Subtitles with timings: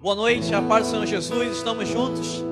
[0.00, 1.56] Boa noite, a paz do Senhor Jesus.
[1.56, 2.44] Estamos juntos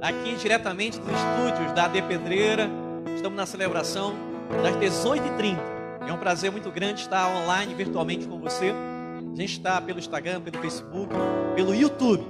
[0.00, 2.70] aqui diretamente dos estúdios da AD Pedreira.
[3.16, 4.14] Estamos na celebração
[4.62, 5.58] das 18h30.
[6.06, 8.72] É um prazer muito grande estar online, virtualmente com você.
[8.72, 11.12] A gente está pelo Instagram, pelo Facebook,
[11.56, 12.24] pelo YouTube.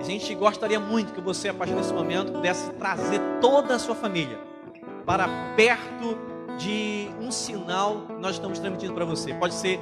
[0.00, 3.94] A gente gostaria muito que você, a partir desse momento, pudesse trazer toda a sua
[3.94, 4.40] família
[5.06, 6.18] para perto
[6.58, 9.32] de um sinal que nós estamos transmitindo para você.
[9.34, 9.78] Pode ser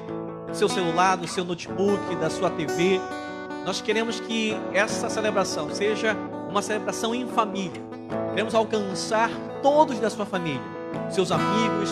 [0.46, 3.00] do seu celular, do seu notebook, da sua TV
[3.68, 6.16] nós queremos que essa celebração seja
[6.48, 7.82] uma celebração em família.
[8.30, 9.30] Queremos alcançar
[9.62, 10.62] todos da sua família,
[11.10, 11.90] seus amigos,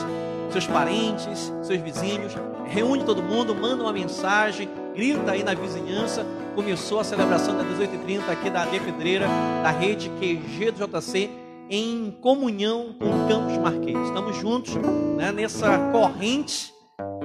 [0.50, 2.32] seus parentes, seus vizinhos.
[2.64, 6.24] Reúne todo mundo, manda uma mensagem, grita aí na vizinhança.
[6.54, 9.26] Começou a celebração das 18h30 aqui da AD Pedreira,
[9.62, 11.28] da rede QG do JC,
[11.68, 13.98] em comunhão com o Campos Marquês.
[13.98, 14.76] Estamos juntos
[15.18, 16.72] né, nessa corrente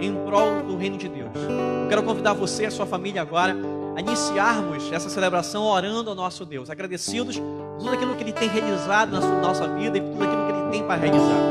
[0.02, 1.32] em prol do reino de Deus.
[1.36, 3.56] Eu quero convidar você e a sua família agora
[3.96, 8.50] a iniciarmos essa celebração orando ao nosso Deus, agradecidos por tudo aquilo que Ele tem
[8.50, 11.42] realizado na nossa vida e por tudo aquilo que Ele tem para realizar.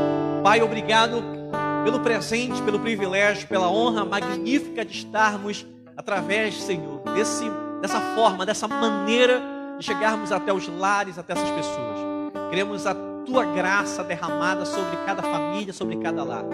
[0.43, 1.23] Pai, obrigado
[1.85, 5.67] pelo presente, pelo privilégio, pela honra magnífica de estarmos
[5.97, 7.45] através, Senhor, desse,
[7.81, 9.43] dessa forma, dessa maneira
[9.79, 11.99] de chegarmos até os lares, até essas pessoas.
[12.51, 12.95] Queremos a
[13.25, 16.45] Tua graça derramada sobre cada família, sobre cada lar.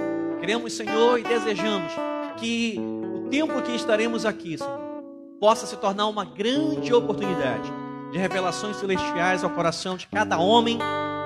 [0.40, 1.92] Queremos, Senhor, e desejamos
[2.36, 2.78] que
[3.14, 4.85] o tempo que estaremos aqui, Senhor,
[5.40, 7.70] possa se tornar uma grande oportunidade
[8.10, 10.78] de revelações celestiais ao coração de cada homem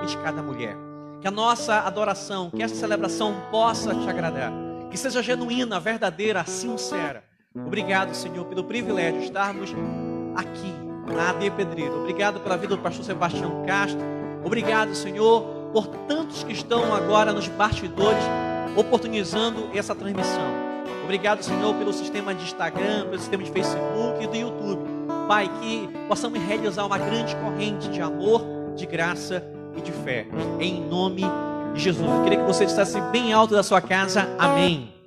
[0.03, 0.75] e de cada mulher.
[1.21, 4.51] Que a nossa adoração, que essa celebração possa te agradar,
[4.89, 7.23] que seja genuína, verdadeira, sincera.
[7.55, 9.71] Obrigado, Senhor, pelo privilégio de estarmos
[10.35, 10.73] aqui
[11.13, 11.99] na AD Pedreiro.
[11.99, 14.01] Obrigado pela vida do pastor Sebastião Castro.
[14.43, 18.23] Obrigado, Senhor, por tantos que estão agora nos bastidores
[18.75, 20.70] oportunizando essa transmissão.
[21.03, 24.81] Obrigado, Senhor, pelo sistema de Instagram, pelo sistema de Facebook e do YouTube.
[25.27, 28.43] Pai, que possamos realizar uma grande corrente de amor,
[28.75, 29.43] de graça
[29.75, 30.27] e de fé.
[30.59, 31.23] Em nome
[31.73, 32.09] de Jesus.
[32.09, 34.27] Eu queria que você dissesse bem alto da sua casa.
[34.37, 35.00] Amém.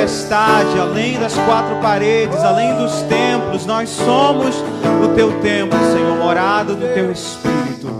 [0.00, 4.56] Tempestade, além das quatro paredes, além dos templos, nós somos
[5.04, 7.90] o teu templo, Senhor, morada do teu Espírito.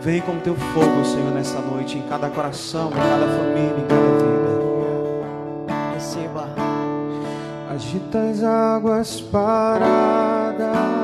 [0.00, 3.86] Vem com o teu fogo, Senhor, nessa noite, em cada coração, em cada família, em
[3.88, 4.34] cada vida.
[5.94, 6.46] Receba.
[7.70, 11.03] Agita as águas paradas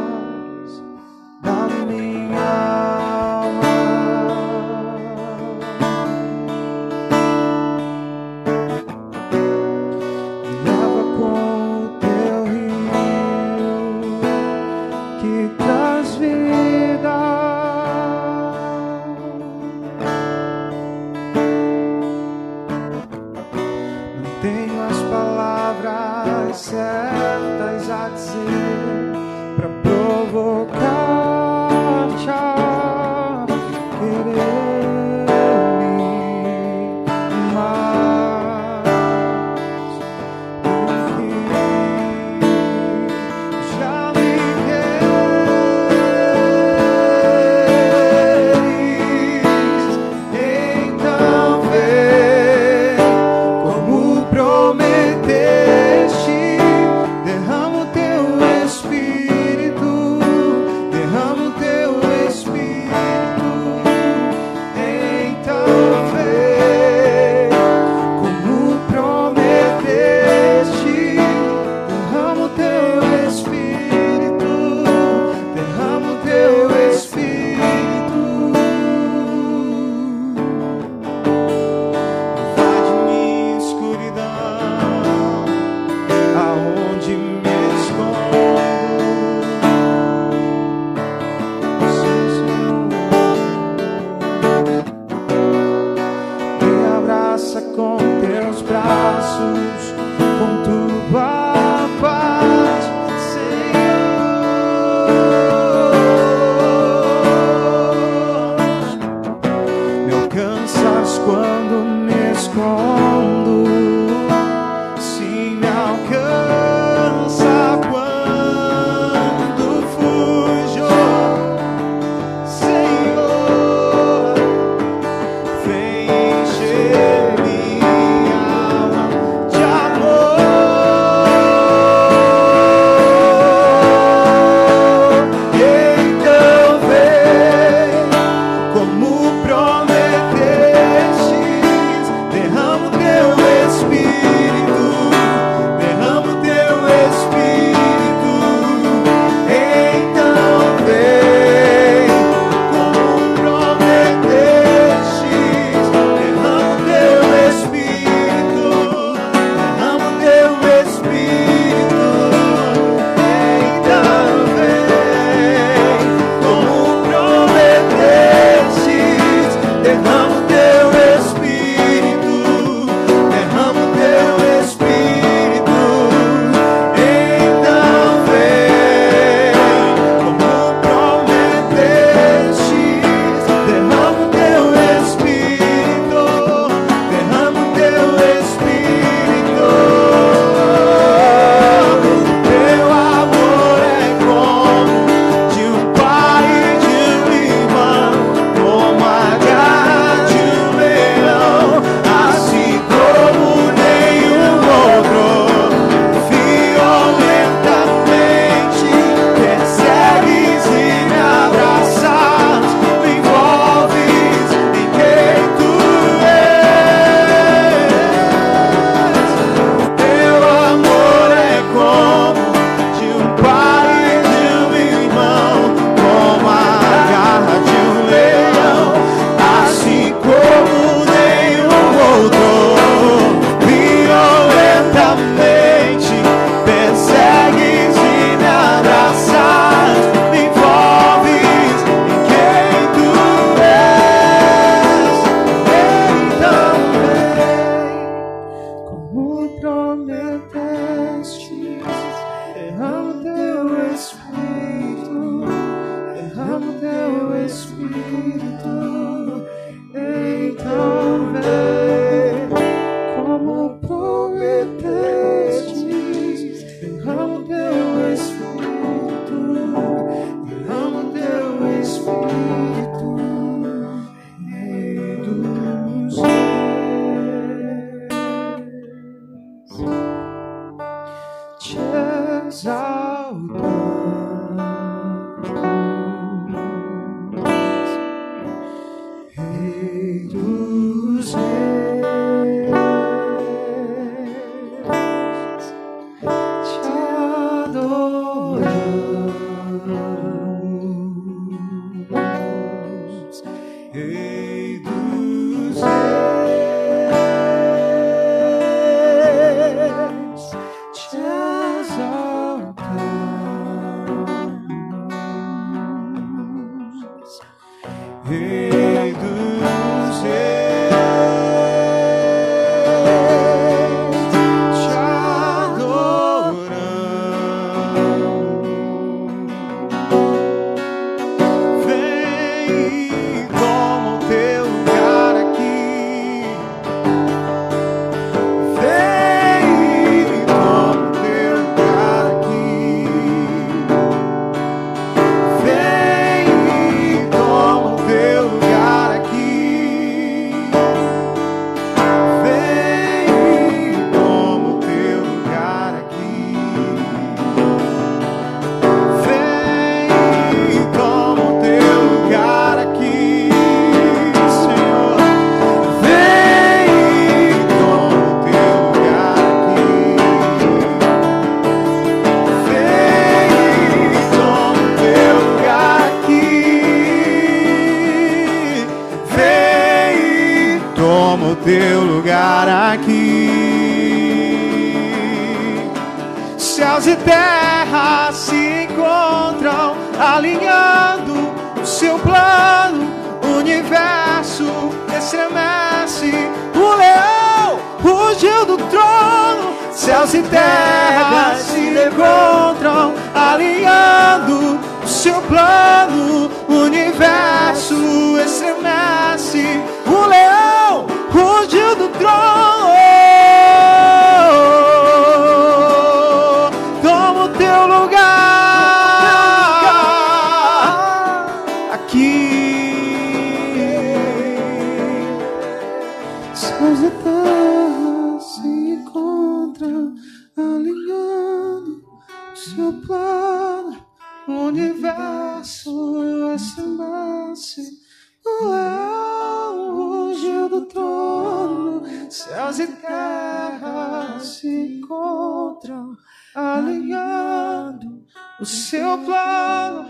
[448.61, 450.07] O seu plano,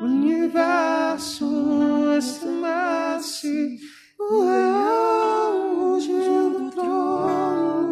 [0.00, 1.44] o universo,
[2.16, 3.78] estremece.
[4.18, 5.52] o real
[5.92, 7.82] ungido trono.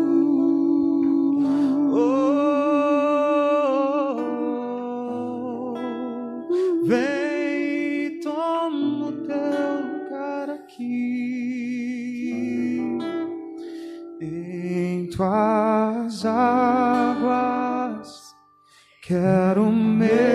[1.92, 1.98] Oh,
[4.94, 5.74] oh,
[6.48, 10.88] oh, vem toma o teu lugar aqui
[14.22, 16.79] em tuas asas.
[19.10, 20.30] Quero mergulhar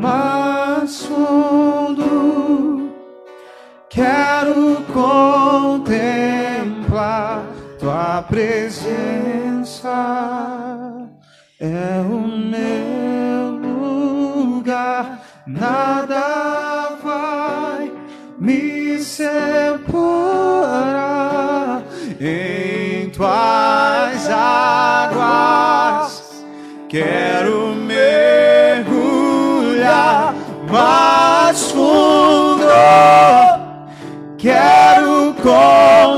[0.00, 2.92] mais fundo,
[3.90, 5.82] quero contemplar
[7.80, 9.90] tua presença,
[11.58, 13.56] é o meu
[14.54, 17.92] lugar, nada vai
[18.38, 19.82] me separar.
[22.20, 25.85] Em tuas águas.
[26.96, 28.94] Quero mergulhar
[30.66, 32.64] mais fundo.
[34.38, 35.34] Quero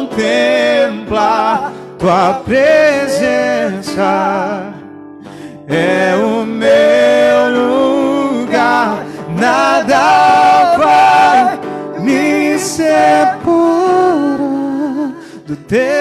[0.04, 3.92] contemplar tua presença.
[5.66, 9.04] É o meu lugar,
[9.36, 11.58] nada vai
[12.02, 13.48] me separar
[15.44, 15.97] do teu.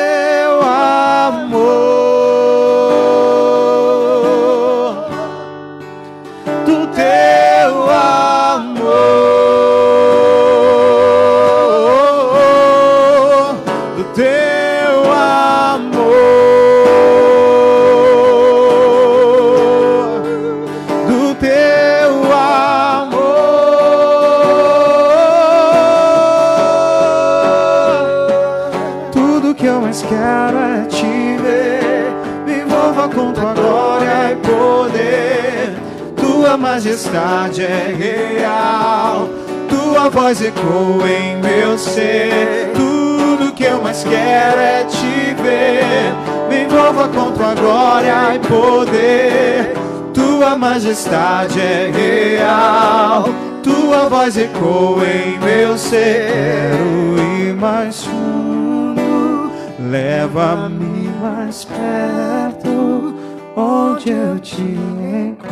[40.27, 42.74] Voz ecoa em meu ser.
[42.75, 46.13] Tudo que eu mais quero é te ver.
[46.50, 49.74] Me envolva com tua glória e poder.
[50.13, 53.29] Tua majestade é real.
[53.63, 56.29] Tua voz ecoa em meu ser.
[56.29, 59.50] Quero ir mais fundo.
[59.79, 63.15] Leva-me mais perto.
[63.55, 65.48] Onde eu te encontro.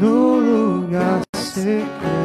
[0.00, 2.23] No lugar secreto,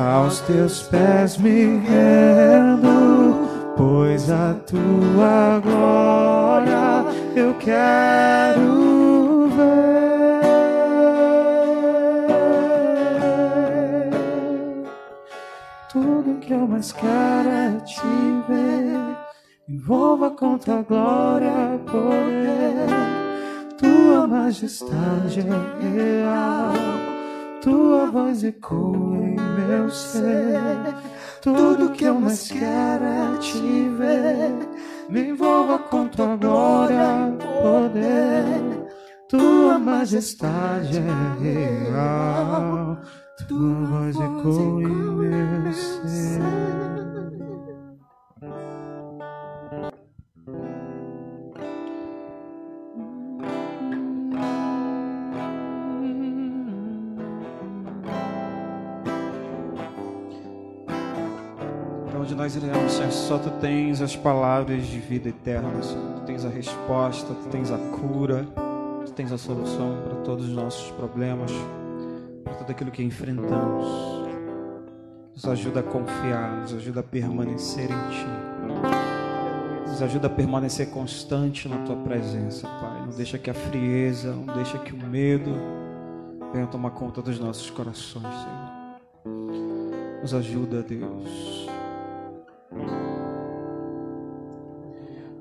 [0.00, 7.04] aos teus pés me rendo, pois a tua glória
[7.36, 10.10] eu quero ver.
[15.92, 18.00] Tudo que eu mais quero é te
[18.48, 19.16] ver,
[19.68, 22.88] envolva com tua glória poder.
[23.76, 26.72] Tua majestade é real,
[27.62, 30.94] tua voz ecoa em meu ser.
[31.42, 34.68] Tudo que eu mais quero é te ver,
[35.08, 38.88] me envolva com tua glória, poder.
[39.28, 42.98] Tua majestade é real,
[43.48, 46.89] tua voz ecoa em meu ser.
[62.40, 63.12] Nós iremos, Senhor.
[63.12, 66.14] Só tu tens as palavras de vida eterna, Senhor.
[66.14, 68.46] Tu tens a resposta, tu tens a cura,
[69.04, 71.52] tu tens a solução para todos os nossos problemas,
[72.42, 73.86] para tudo aquilo que enfrentamos.
[75.34, 78.26] Nos ajuda a confiar, nos ajuda a permanecer em Ti.
[79.86, 83.02] Nos ajuda a permanecer constante na Tua presença, Pai.
[83.02, 85.50] Não deixa que a frieza, não deixa que o medo
[86.54, 89.40] venha tomar conta dos nossos corações, Senhor.
[90.22, 91.69] Nos ajuda, Deus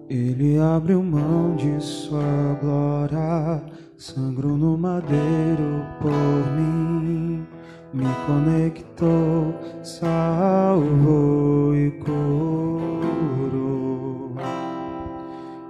[0.10, 3.64] Ele abriu mão de sua glória,
[3.96, 7.46] sangrou no madeiro por mim,
[7.94, 13.30] me conectou, salvou e curou.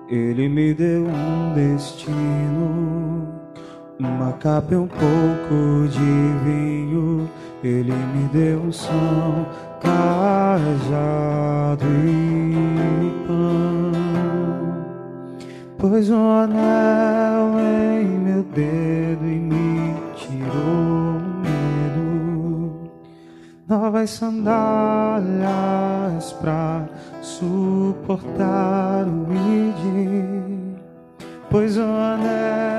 [0.07, 3.27] Ele me deu um destino,
[3.99, 5.99] uma capa e um pouco de
[6.45, 7.29] vinho.
[7.61, 9.45] Ele me deu um som,
[9.81, 11.19] cajado
[12.05, 13.89] e pão
[15.77, 22.91] Pôs um anel em meu dedo e me tirou o medo.
[23.65, 24.67] Novas sandálias
[26.41, 26.85] pra
[27.21, 30.79] suportar o id.
[31.49, 32.78] Pôs um anel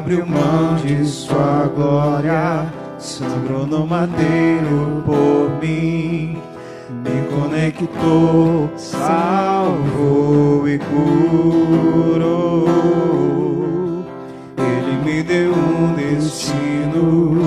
[0.00, 6.38] abriu mão de sua glória, sangrou no madeiro por mim,
[6.88, 12.66] me conectou, salvou e curou.
[14.56, 17.42] Ele me deu um destino,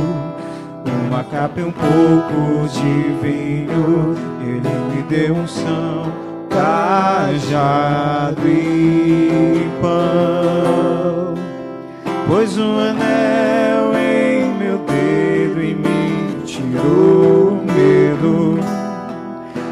[1.08, 4.16] uma capa e um pouco de vinho.
[4.42, 6.14] Ele me deu um são,
[6.52, 11.33] cajado e pão.
[12.34, 18.60] Pôs um anel em meu dedo e me tirou o medo.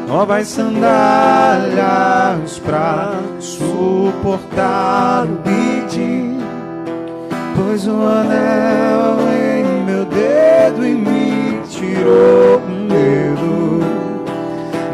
[0.06, 1.80] novas sandálias
[2.60, 6.36] pra suportar o pedir,
[7.56, 13.80] pois o anel em meu dedo e me tirou o medo.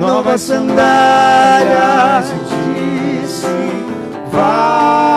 [0.00, 3.46] Novas sandálias disse,
[4.32, 5.07] vai.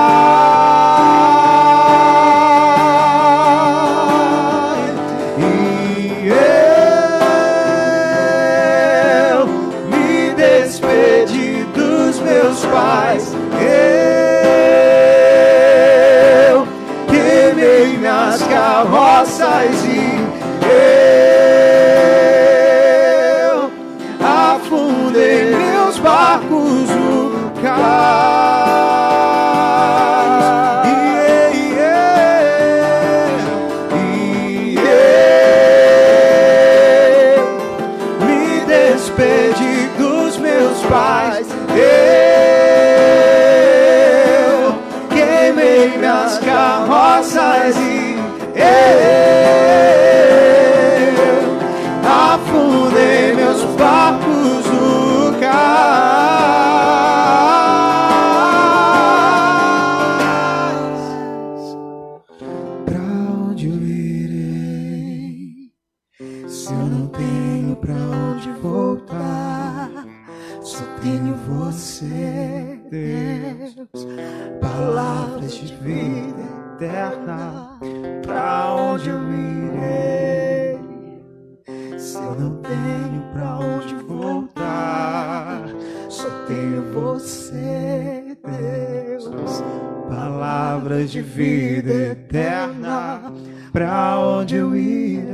[91.35, 93.31] Vida eterna.
[93.71, 95.31] Pra onde eu irei?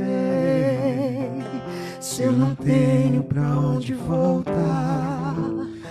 [2.00, 5.34] Se eu não tenho pra onde voltar,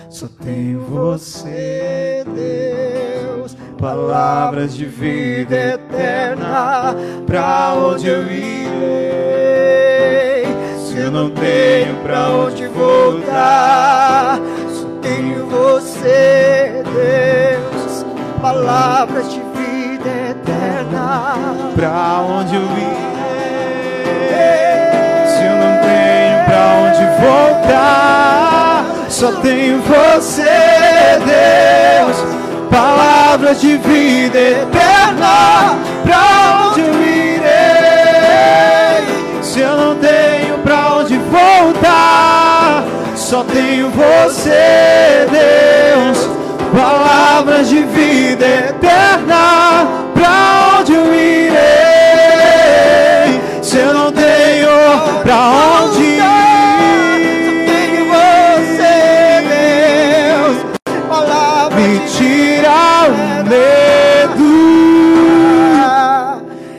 [0.08, 3.54] só tenho você, Deus.
[3.78, 5.67] Palavras de vida eterna.
[29.38, 30.44] Tenho você,
[31.24, 32.16] Deus.
[32.70, 35.76] Palavras de vida eterna.
[36.04, 37.42] Pra onde eu irei?
[39.42, 42.84] Se eu não tenho pra onde voltar,
[43.16, 46.28] só tenho você, Deus.
[46.76, 49.86] Palavras de vida eterna.
[50.14, 51.58] Pra onde eu irei?
[53.62, 54.68] Se eu não tenho
[55.22, 55.36] pra
[55.84, 55.97] onde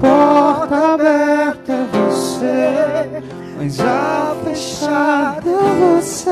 [0.00, 3.22] porta aberta é você,
[3.58, 6.30] mas a fechada é você.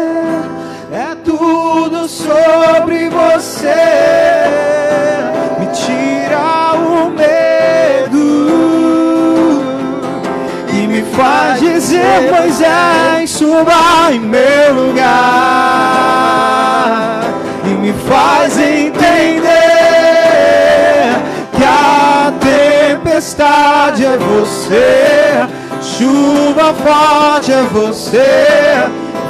[0.93, 3.75] É tudo sobre você.
[5.59, 8.25] Me tira o medo
[10.73, 15.15] e me faz dizer, Moisés, suba em meu lugar
[17.65, 19.64] e me faz entender
[23.15, 25.47] tempestade é você,
[25.81, 28.25] chuva forte é você.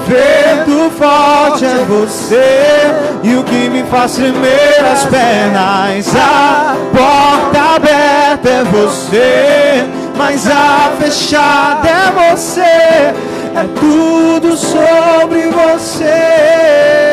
[0.06, 2.90] Vento forte é você
[3.22, 6.14] e o que me faz tremer as pernas.
[6.16, 9.84] A porta aberta é você,
[10.16, 12.60] mas a fechada é você.
[12.60, 17.03] É tudo sobre você.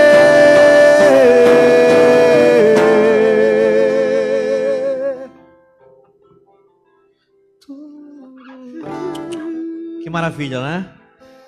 [10.11, 10.93] Maravilha, né?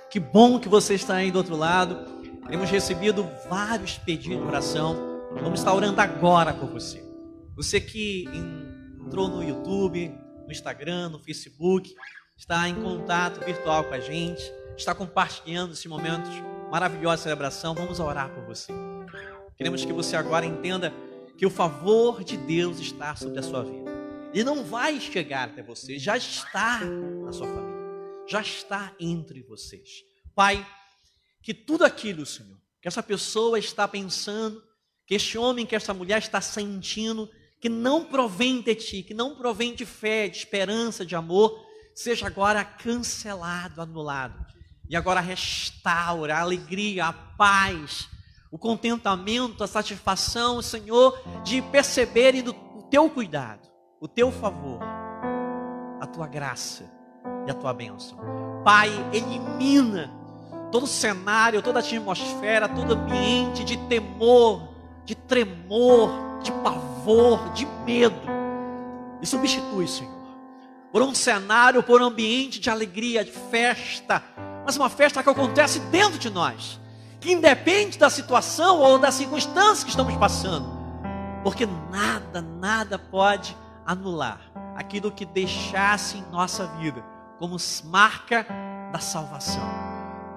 [0.10, 2.06] Que bom que você está aí do outro lado.
[2.47, 4.95] Temos recebido vários pedidos de oração.
[5.34, 7.04] Vamos estar orando agora por você.
[7.56, 8.26] Você que
[9.06, 11.93] entrou no YouTube, no Instagram, no Facebook,
[12.36, 14.43] está em contato virtual com a gente,
[14.78, 16.30] está compartilhando esse momento
[16.71, 17.76] maravilhosa de celebração.
[17.76, 18.73] Vamos orar por você.
[19.56, 20.93] Queremos que você agora entenda
[21.38, 23.91] que o favor de Deus está sobre a sua vida.
[24.34, 27.73] Ele não vai chegar até você, já está na sua família,
[28.34, 30.04] já está entre vocês.
[30.34, 30.65] Pai,
[31.43, 34.60] que tudo aquilo, Senhor, que essa pessoa está pensando,
[35.06, 37.30] que este homem, que essa mulher está sentindo,
[37.62, 42.26] que não provém de ti, que não provém de fé, de esperança, de amor, seja
[42.26, 44.43] agora cancelado, anulado.
[44.89, 48.10] E agora restaura a alegria, a paz,
[48.52, 54.80] o contentamento, a satisfação, Senhor, de perceberem do, o teu cuidado, o teu favor,
[56.02, 57.03] a tua graça
[57.45, 58.17] e a tua bênção.
[58.63, 60.12] Pai, elimina
[60.71, 64.69] todo cenário, toda atmosfera, todo ambiente de temor,
[65.06, 68.19] de tremor, de pavor, de medo.
[69.21, 70.12] E substitui, Senhor,
[70.91, 74.23] por um cenário, por um ambiente de alegria, de festa,
[74.65, 76.79] mas uma festa que acontece dentro de nós,
[77.19, 80.67] que independe da situação ou da circunstância que estamos passando,
[81.43, 84.41] porque nada, nada pode anular
[84.75, 87.12] aquilo que deixasse em nossa vida
[87.43, 88.47] como marca
[88.89, 89.69] da salvação.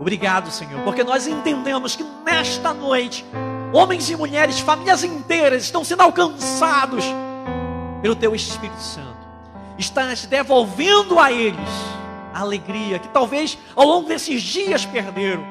[0.00, 3.24] Obrigado, Senhor, porque nós entendemos que nesta noite,
[3.72, 7.04] homens e mulheres, famílias inteiras estão sendo alcançados
[8.02, 9.16] pelo Teu Espírito Santo.
[9.78, 11.70] Estás devolvendo a eles
[12.34, 15.44] a alegria que talvez ao longo desses dias perderam.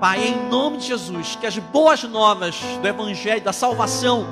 [0.00, 4.26] Pai, em nome de Jesus, que as boas novas do Evangelho, da salvação,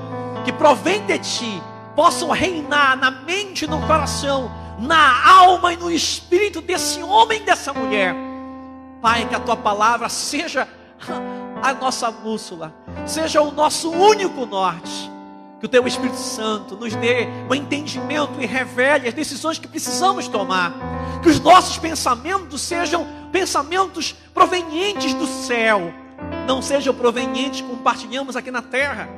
[0.44, 1.62] que provém de Ti,
[1.94, 7.44] possam reinar na mente e no coração, na alma e no espírito desse homem e
[7.44, 8.14] dessa mulher.
[9.00, 10.68] Pai, que a Tua palavra seja
[11.62, 12.74] a nossa bússola,
[13.06, 15.10] seja o nosso único norte
[15.58, 20.28] que o Teu Espírito Santo nos dê o entendimento e revele as decisões que precisamos
[20.28, 20.72] tomar.
[21.20, 25.92] Que os nossos pensamentos sejam pensamentos provenientes do céu,
[26.46, 29.08] não sejam provenientes compartilhamos aqui na terra,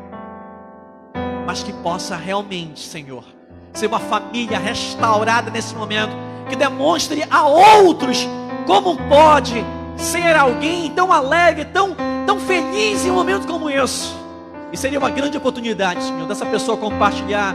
[1.47, 3.25] mas que possa realmente, Senhor,
[3.73, 6.13] ser uma família restaurada nesse momento,
[6.49, 8.29] que demonstre a outros
[8.67, 9.65] como pode
[9.97, 14.21] ser alguém tão alegre, tão, tão feliz em um momento como esse
[14.73, 17.55] e seria uma grande oportunidade, Senhor, dessa pessoa compartilhar,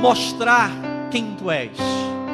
[0.00, 0.70] mostrar
[1.10, 1.72] quem tu és.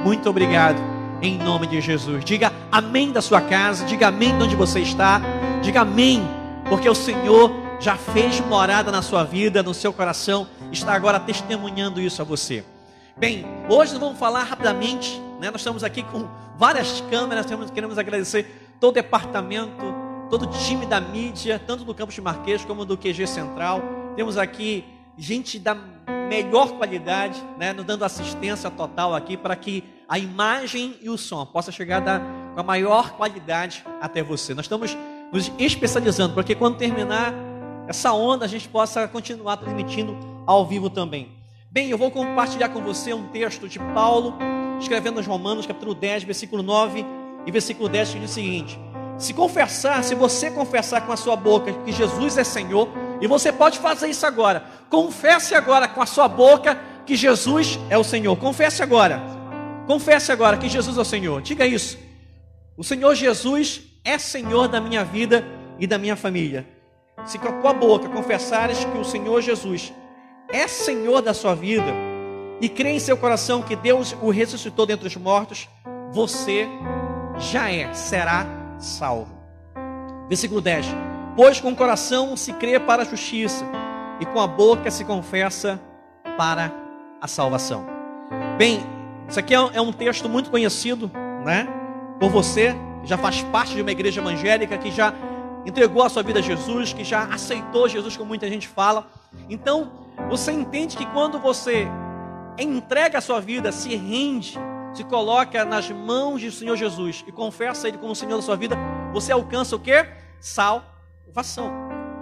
[0.04, 0.78] Muito obrigado,
[1.22, 2.24] em nome de Jesus.
[2.24, 5.20] Diga amém da sua casa, diga amém de onde você está,
[5.62, 6.22] diga amém,
[6.68, 12.00] porque o Senhor já fez morada na sua vida, no seu coração, está agora testemunhando
[12.00, 12.64] isso a você.
[13.18, 15.50] Bem, hoje nós vamos falar rapidamente, né?
[15.50, 19.82] nós estamos aqui com várias câmeras, queremos agradecer todo o departamento,
[20.30, 23.82] todo o time da mídia, tanto do Campus de Marquês como do QG Central
[24.18, 24.84] temos aqui
[25.16, 25.76] gente da
[26.28, 31.46] melhor qualidade, né, nos dando assistência total aqui para que a imagem e o som
[31.46, 32.20] possa chegar da,
[32.52, 34.54] com a maior qualidade até você.
[34.54, 34.96] Nós estamos
[35.32, 37.32] nos especializando para que quando terminar
[37.86, 41.37] essa onda a gente possa continuar transmitindo ao vivo também.
[41.70, 44.38] Bem, eu vou compartilhar com você um texto de Paulo,
[44.80, 47.04] escrevendo nos Romanos, capítulo 10, versículo 9
[47.44, 48.80] e versículo 10, que diz o seguinte:
[49.18, 52.88] Se confessar, se você confessar com a sua boca que Jesus é Senhor,
[53.20, 54.64] e você pode fazer isso agora.
[54.88, 58.34] Confesse agora com a sua boca que Jesus é o Senhor.
[58.36, 59.20] Confesse agora.
[59.86, 61.42] Confesse agora que Jesus é o Senhor.
[61.42, 61.98] Diga isso.
[62.78, 65.44] O Senhor Jesus é Senhor da minha vida
[65.78, 66.66] e da minha família.
[67.26, 70.07] Se com a tua boca confessares que o Senhor Jesus é
[70.66, 71.92] Senhor da sua vida
[72.60, 75.68] e crê em seu coração que Deus o ressuscitou dentre os mortos,
[76.10, 76.66] você
[77.38, 78.46] já é, será
[78.78, 79.36] salvo.
[80.28, 80.86] Versículo 10.
[81.36, 83.64] Pois com o coração se crê para a justiça
[84.20, 85.80] e com a boca se confessa
[86.36, 86.72] para
[87.20, 87.86] a salvação.
[88.56, 88.80] Bem,
[89.28, 91.10] isso aqui é um é texto muito conhecido,
[91.44, 91.68] né?
[92.18, 95.14] Por você, já faz parte de uma igreja evangélica, que já
[95.64, 99.06] entregou a sua vida a Jesus, que já aceitou Jesus, como muita gente fala.
[99.48, 101.88] Então, você entende que quando você
[102.58, 104.58] entrega a sua vida, se rende,
[104.92, 108.76] se coloca nas mãos do Senhor Jesus e confessa Ele como Senhor da sua vida,
[109.12, 110.06] você alcança o que?
[110.40, 110.84] Sal
[111.38, 111.70] salvação.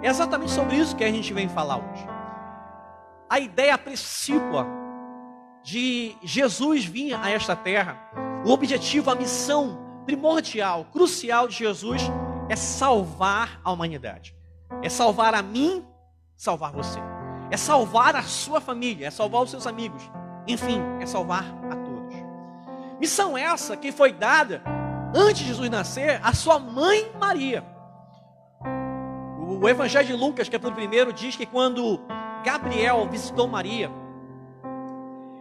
[0.01, 2.07] É exatamente sobre isso que a gente vem falar hoje.
[3.29, 4.65] A ideia principal
[5.63, 7.99] de Jesus vir a esta terra,
[8.45, 12.03] o objetivo, a missão primordial, crucial de Jesus
[12.47, 14.35] é salvar a humanidade.
[14.81, 15.85] É salvar a mim,
[16.35, 16.99] salvar você.
[17.49, 20.01] É salvar a sua família, é salvar os seus amigos.
[20.47, 22.15] Enfim, é salvar a todos.
[22.99, 24.61] Missão essa que foi dada
[25.15, 27.63] antes de Jesus nascer a sua mãe Maria.
[29.39, 31.99] O Evangelho de Lucas, capítulo 1, diz que quando
[32.43, 33.89] Gabriel visitou Maria,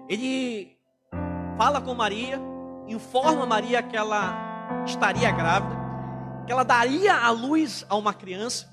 [0.08, 0.76] ele
[1.58, 2.40] fala com Maria,
[2.86, 5.74] informa Maria que ela estaria grávida,
[6.46, 8.68] que ela daria a luz a uma criança,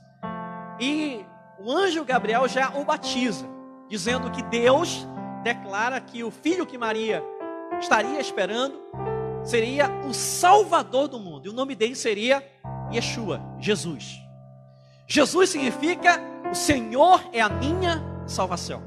[0.80, 1.26] e
[1.64, 3.48] o anjo Gabriel já o batiza,
[3.88, 5.08] dizendo que Deus
[5.44, 7.24] declara que o filho que Maria
[7.80, 8.82] estaria esperando
[9.44, 11.46] seria o Salvador do mundo.
[11.46, 12.46] E o nome dele seria
[12.92, 14.22] Yeshua, Jesus.
[15.08, 16.20] Jesus significa
[16.52, 18.84] o Senhor é a minha salvação.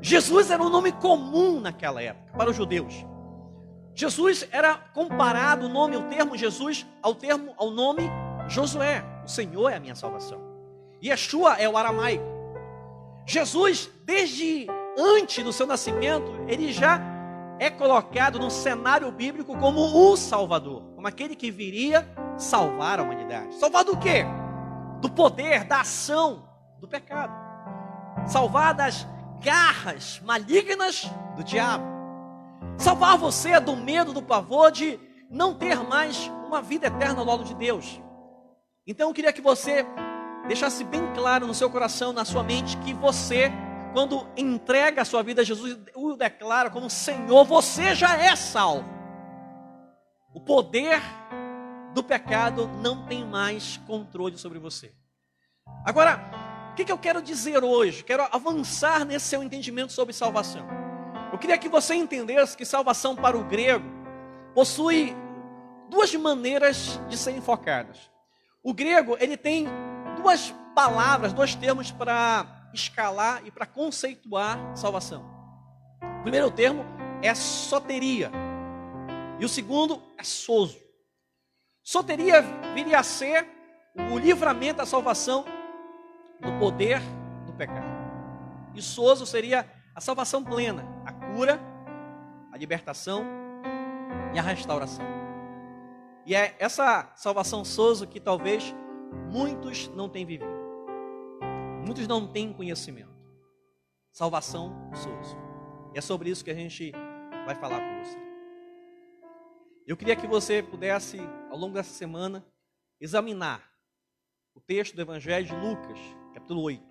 [0.00, 2.94] Jesus era um nome comum naquela época para os judeus.
[3.94, 8.10] Jesus era comparado o nome, o termo Jesus, ao termo, ao nome
[8.48, 9.04] Josué.
[9.24, 10.49] O Senhor é a minha salvação.
[11.02, 12.24] Yeshua é o aramaico.
[13.26, 14.66] Jesus, desde
[14.98, 17.00] antes do seu nascimento, ele já
[17.58, 23.54] é colocado no cenário bíblico como o Salvador, como aquele que viria salvar a humanidade.
[23.54, 24.24] Salvar do quê?
[25.00, 26.48] Do poder, da ação,
[26.80, 27.32] do pecado.
[28.26, 29.06] Salvar das
[29.40, 31.84] garras malignas do diabo.
[32.78, 34.98] Salvar você do medo, do pavor de
[35.30, 38.00] não ter mais uma vida eterna ao lado de Deus.
[38.86, 39.86] Então eu queria que você
[40.46, 43.52] deixasse bem claro no seu coração, na sua mente, que você
[43.92, 48.88] quando entrega a sua vida a Jesus, o declara como Senhor, você já é salvo.
[50.32, 51.00] O poder
[51.92, 54.92] do pecado não tem mais controle sobre você.
[55.84, 56.20] Agora,
[56.72, 58.04] o que, eu quero dizer hoje?
[58.04, 60.66] Quero avançar nesse seu entendimento sobre salvação.
[61.32, 63.84] Eu queria que você entendesse que salvação para o grego
[64.54, 65.14] possui
[65.88, 68.10] duas maneiras de serem focadas.
[68.62, 69.66] O grego, ele tem
[70.20, 75.24] duas palavras, dois termos para escalar e para conceituar salvação.
[76.20, 76.84] O primeiro termo
[77.22, 78.30] é soteria.
[79.38, 80.78] E o segundo é sozo.
[81.82, 82.42] Soteria
[82.74, 83.48] viria a ser
[84.12, 85.44] o livramento da salvação
[86.40, 87.00] do poder
[87.46, 87.88] do pecado.
[88.74, 91.58] E sozo seria a salvação plena, a cura,
[92.52, 93.24] a libertação
[94.34, 95.04] e a restauração.
[96.24, 98.74] E é essa salvação sozo que talvez
[99.30, 100.60] muitos não têm vivido.
[101.84, 103.10] Muitos não têm conhecimento.
[104.12, 104.90] Salvação.
[105.94, 106.92] E é sobre isso que a gente
[107.44, 108.18] vai falar com você.
[109.86, 111.18] Eu queria que você pudesse,
[111.50, 112.44] ao longo dessa semana,
[113.00, 113.68] examinar
[114.54, 115.98] o texto do Evangelho de Lucas,
[116.34, 116.84] capítulo 8.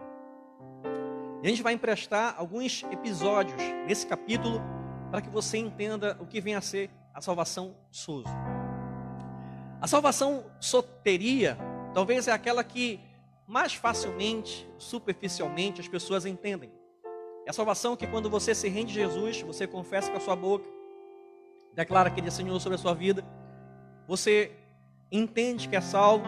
[1.41, 4.59] E a gente vai emprestar alguns episódios nesse capítulo
[5.09, 8.27] para que você entenda o que vem a ser a salvação sozo.
[9.81, 11.57] A salvação soteria
[11.93, 12.99] talvez é aquela que
[13.47, 16.71] mais facilmente, superficialmente, as pessoas entendem.
[17.45, 20.35] É a salvação que quando você se rende a Jesus, você confessa com a sua
[20.35, 20.69] boca,
[21.73, 23.25] declara que Ele é Senhor sobre a sua vida,
[24.07, 24.51] você
[25.11, 26.27] entende que é salvo,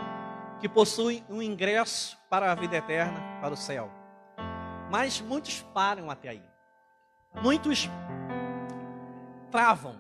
[0.60, 3.92] que possui um ingresso para a vida eterna, para o céu.
[4.90, 6.44] Mas muitos param até aí.
[7.42, 7.90] Muitos
[9.52, 9.96] travam.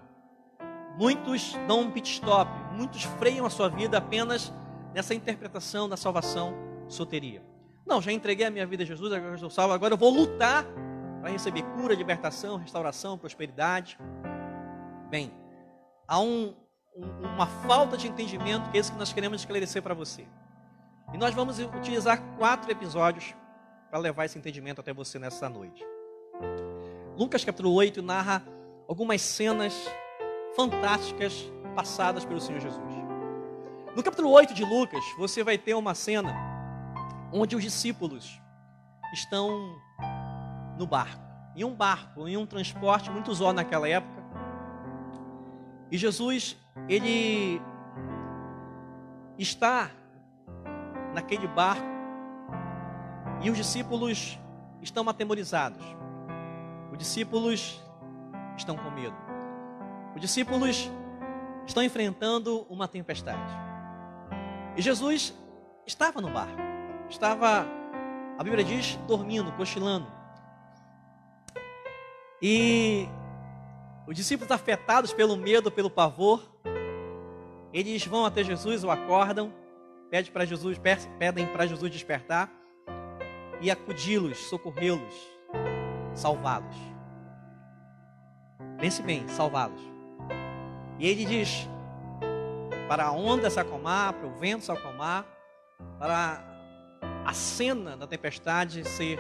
[0.97, 2.52] Muitos dão um pit stop.
[2.74, 4.52] Muitos freiam a sua vida apenas
[4.94, 6.54] nessa interpretação da salvação
[6.88, 7.42] soteria.
[7.86, 10.10] Não, já entreguei a minha vida a Jesus, agora eu estou salvo, agora eu vou
[10.10, 10.66] lutar
[11.22, 13.98] para receber cura, libertação, restauração, prosperidade.
[15.10, 15.32] Bem,
[16.08, 16.54] há um,
[16.96, 20.26] um, uma falta de entendimento que é isso que nós queremos esclarecer para você.
[21.14, 23.36] E nós vamos utilizar quatro episódios
[23.90, 25.86] para levar esse entendimento até você nessa noite.
[27.18, 28.42] Lucas capítulo 8 narra
[28.88, 29.74] algumas cenas
[30.56, 33.01] fantásticas passadas pelo Senhor Jesus.
[33.94, 36.34] No capítulo 8 de Lucas, você vai ter uma cena
[37.30, 38.42] onde os discípulos
[39.12, 39.78] estão
[40.78, 41.22] no barco,
[41.58, 44.24] em um barco, em um transporte muito usual naquela época.
[45.92, 46.56] E Jesus,
[46.88, 47.62] ele
[49.38, 49.92] está
[51.14, 51.86] naquele barco
[53.42, 54.40] e os discípulos
[54.82, 55.84] estão atemorizados.
[56.94, 57.84] Os discípulos
[58.56, 59.18] estão com medo.
[60.16, 60.90] Os discípulos
[61.68, 63.71] estão enfrentando uma tempestade.
[64.76, 65.34] E Jesus
[65.86, 66.72] estava no barco
[67.12, 67.68] estava,
[68.38, 70.08] a Bíblia diz, dormindo, cochilando.
[72.42, 73.08] E
[74.08, 76.42] os discípulos afetados pelo medo, pelo pavor,
[77.72, 79.54] eles vão até Jesus, o acordam,
[80.10, 80.80] pedem para Jesus,
[81.20, 82.52] pedem para Jesus despertar
[83.62, 85.14] e acudi-los, socorrê-los,
[86.14, 86.76] salvá-los.
[88.80, 89.82] Pense bem, salvá-los.
[90.98, 91.70] E ele diz
[92.92, 95.26] para a onda se acalmar, para o vento se acalmar,
[95.98, 96.44] para
[97.26, 99.18] a cena da tempestade ser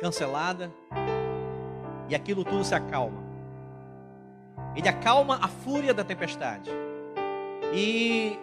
[0.00, 0.68] cancelada
[2.08, 3.22] e aquilo tudo se acalma.
[4.74, 6.68] Ele acalma a fúria da tempestade.
[7.72, 8.36] E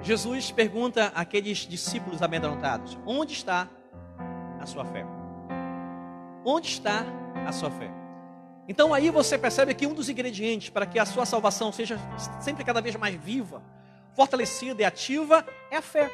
[0.00, 3.68] Jesus pergunta àqueles discípulos amedrontados: Onde está
[4.58, 5.04] a sua fé?
[6.46, 7.04] Onde está
[7.46, 8.05] a sua fé?
[8.68, 11.98] Então aí você percebe que um dos ingredientes para que a sua salvação seja
[12.40, 13.62] sempre cada vez mais viva,
[14.14, 16.10] fortalecida e ativa é a fé.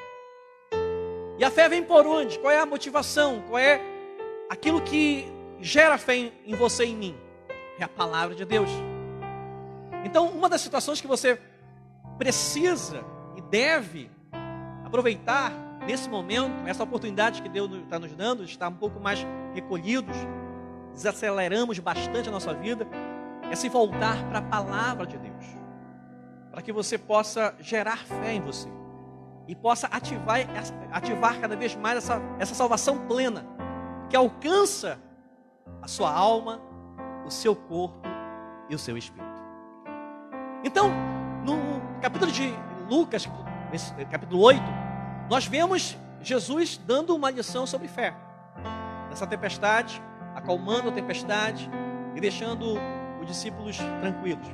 [1.38, 2.38] E a fé vem por onde?
[2.38, 3.42] Qual é a motivação?
[3.48, 3.80] Qual é
[4.50, 5.26] aquilo que
[5.60, 7.16] gera fé em você e em mim?
[7.78, 8.70] É a palavra de Deus.
[10.04, 11.40] Então, uma das situações que você
[12.18, 13.04] precisa
[13.36, 14.10] e deve
[14.84, 15.52] aproveitar
[15.86, 20.16] nesse momento, essa oportunidade que Deus está nos dando, de estar um pouco mais recolhidos,
[20.92, 22.86] desaceleramos bastante a nossa vida,
[23.50, 25.44] é se voltar para a palavra de Deus,
[26.50, 28.68] para que você possa gerar fé em você
[29.46, 30.38] e possa ativar,
[30.90, 33.44] ativar cada vez mais essa, essa salvação plena,
[34.08, 34.98] que alcança
[35.80, 36.60] a sua alma,
[37.26, 38.00] o seu corpo
[38.68, 39.32] e o seu espírito.
[40.64, 40.90] Então,
[41.44, 41.58] no
[42.00, 42.54] capítulo de
[42.88, 43.28] Lucas,
[44.10, 44.62] capítulo 8,
[45.28, 48.14] nós vemos Jesus dando uma lição sobre fé.
[49.08, 50.00] Nessa tempestade,
[50.42, 51.70] acalmando a tempestade
[52.14, 52.74] e deixando
[53.20, 54.46] os discípulos tranquilos.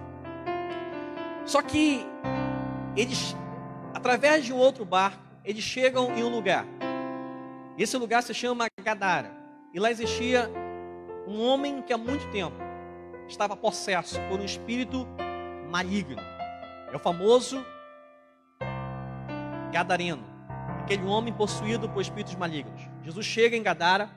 [1.45, 2.07] Só que
[2.95, 3.35] eles,
[3.95, 6.67] através de um outro barco, eles chegam em um lugar.
[7.79, 9.33] Esse lugar se chama Gadara.
[9.73, 10.51] E lá existia
[11.27, 12.57] um homem que há muito tempo
[13.27, 15.07] estava possesso por um espírito
[15.71, 16.21] maligno.
[16.93, 17.65] É o famoso
[19.71, 20.25] Gadareno,
[20.83, 22.81] aquele homem possuído por espíritos malignos.
[23.03, 24.11] Jesus chega em Gadara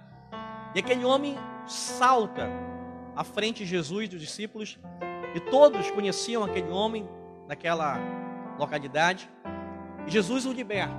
[0.73, 2.49] e aquele homem salta
[3.15, 4.79] à frente de Jesus e dos discípulos,
[5.33, 7.07] e todos conheciam aquele homem
[7.47, 7.97] naquela
[8.57, 9.29] localidade.
[10.07, 10.93] E Jesus o liberta.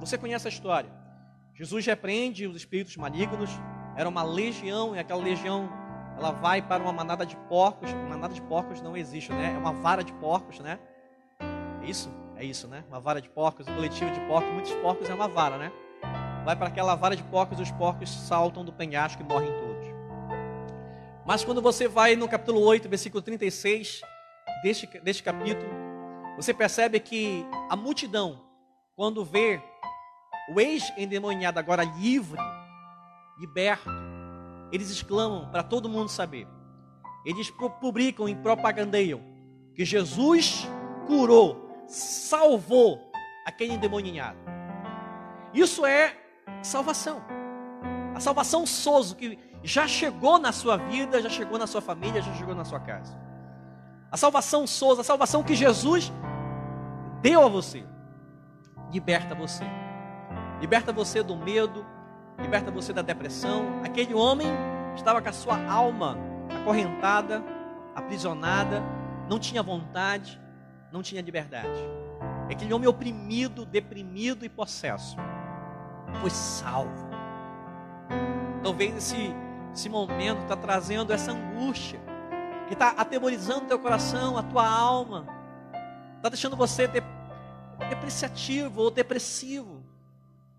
[0.00, 0.90] Você conhece a história?
[1.54, 3.50] Jesus repreende os espíritos malignos.
[3.96, 5.70] Era uma legião e aquela legião
[6.16, 7.92] ela vai para uma manada de porcos.
[7.92, 9.54] Manada de porcos não existe, né?
[9.54, 10.78] É uma vara de porcos, né?
[11.82, 12.12] É isso?
[12.36, 12.84] É isso, né?
[12.88, 14.52] Uma vara de porcos, um coletivo de porcos.
[14.52, 15.72] Muitos porcos é uma vara, né?
[16.44, 19.75] Vai para aquela vara de porcos, os porcos saltam do penhasco e morrem todos.
[21.26, 24.00] Mas quando você vai no capítulo 8, versículo 36
[24.62, 25.68] deste, deste capítulo,
[26.36, 28.44] você percebe que a multidão,
[28.94, 29.60] quando vê
[30.54, 32.40] o ex-endemoniado agora livre,
[33.40, 33.90] liberto,
[34.70, 36.46] eles exclamam para todo mundo saber.
[37.24, 37.50] Eles
[37.80, 39.20] publicam e propagandeiam
[39.74, 40.64] que Jesus
[41.08, 43.10] curou, salvou
[43.44, 44.38] aquele endemoniado.
[45.52, 46.16] Isso é
[46.62, 47.20] salvação.
[48.14, 49.36] A salvação soso que
[49.66, 53.18] já chegou na sua vida, já chegou na sua família, já chegou na sua casa.
[54.10, 56.12] A salvação souza, a salvação que Jesus
[57.20, 57.84] deu a você,
[58.92, 59.64] liberta você.
[60.60, 61.84] Liberta você do medo,
[62.38, 63.82] liberta você da depressão.
[63.84, 64.46] Aquele homem
[64.94, 66.16] estava com a sua alma
[66.60, 67.42] acorrentada,
[67.92, 68.80] aprisionada,
[69.28, 70.40] não tinha vontade,
[70.92, 71.84] não tinha liberdade.
[72.48, 75.16] Aquele homem oprimido, deprimido e possesso
[76.20, 77.08] foi salvo.
[78.62, 79.34] Talvez esse
[79.76, 82.00] esse momento está trazendo essa angústia,
[82.66, 85.26] que está atemorizando teu coração, a tua alma,
[86.16, 87.02] está deixando você de,
[87.90, 89.84] depreciativo ou depressivo,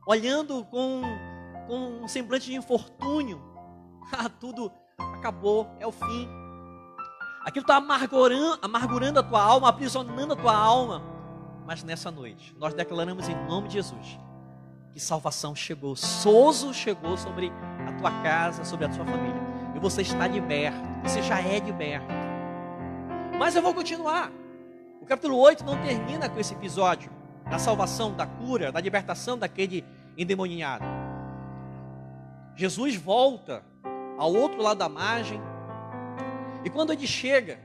[0.05, 1.01] olhando com,
[1.65, 3.41] com um semblante de infortúnio.
[4.09, 4.72] Ah, tudo
[5.18, 6.30] acabou, é o fim.
[7.43, 11.03] Aquilo está amargurando, amargurando a tua alma, aprisionando a tua alma.
[11.65, 14.18] Mas nessa noite, nós declaramos em nome de Jesus
[14.98, 17.54] que salvação chegou, sozo chegou sobre
[17.88, 19.39] a tua casa, sobre a tua família.
[19.76, 22.08] E você está liberto, você já é liberto.
[23.38, 24.32] Mas eu vou continuar.
[25.00, 27.12] O capítulo 8 não termina com esse episódio
[27.48, 29.86] da salvação, da cura, da libertação daquele
[30.18, 30.84] endemoniado.
[32.56, 33.64] Jesus volta
[34.18, 35.39] ao outro lado da margem,
[36.66, 37.60] e quando ele chega,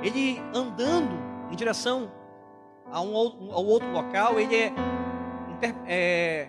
[0.00, 1.18] ele andando
[1.50, 2.08] em direção
[2.88, 4.72] a um, ao outro local, ele é,
[5.84, 6.48] é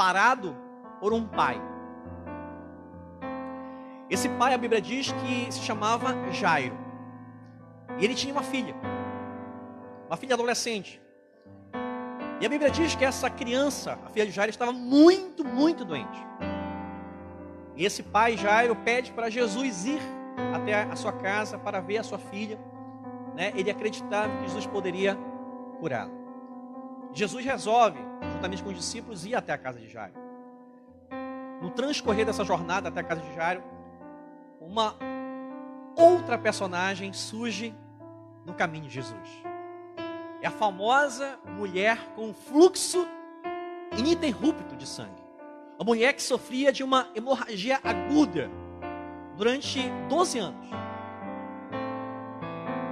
[0.00, 0.56] parado
[0.98, 1.60] por um pai.
[4.08, 6.74] Esse pai, a Bíblia diz que se chamava Jairo.
[7.98, 8.74] E ele tinha uma filha,
[10.06, 11.02] uma filha adolescente.
[12.40, 16.26] E a Bíblia diz que essa criança, a filha de Jairo, estava muito, muito doente.
[17.76, 20.00] E esse pai, Jairo, pede para Jesus ir
[20.54, 22.58] até a sua casa para ver a sua filha.
[23.34, 23.52] Né?
[23.54, 25.14] Ele acreditava que Jesus poderia
[25.78, 26.10] curá-la.
[27.12, 30.14] Jesus resolve, juntamente com os discípulos, ir até a casa de Jairo.
[31.60, 33.62] No transcorrer dessa jornada até a casa de Jairo,
[34.60, 34.94] uma
[35.96, 37.74] outra personagem surge
[38.44, 39.28] no caminho de Jesus.
[40.40, 43.06] É a famosa mulher com fluxo
[43.96, 45.22] ininterrupto de sangue.
[45.78, 48.50] A mulher que sofria de uma hemorragia aguda
[49.36, 50.68] durante 12 anos.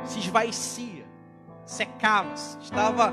[0.04, 1.06] Se esvaecia,
[1.64, 3.12] secava-se, estava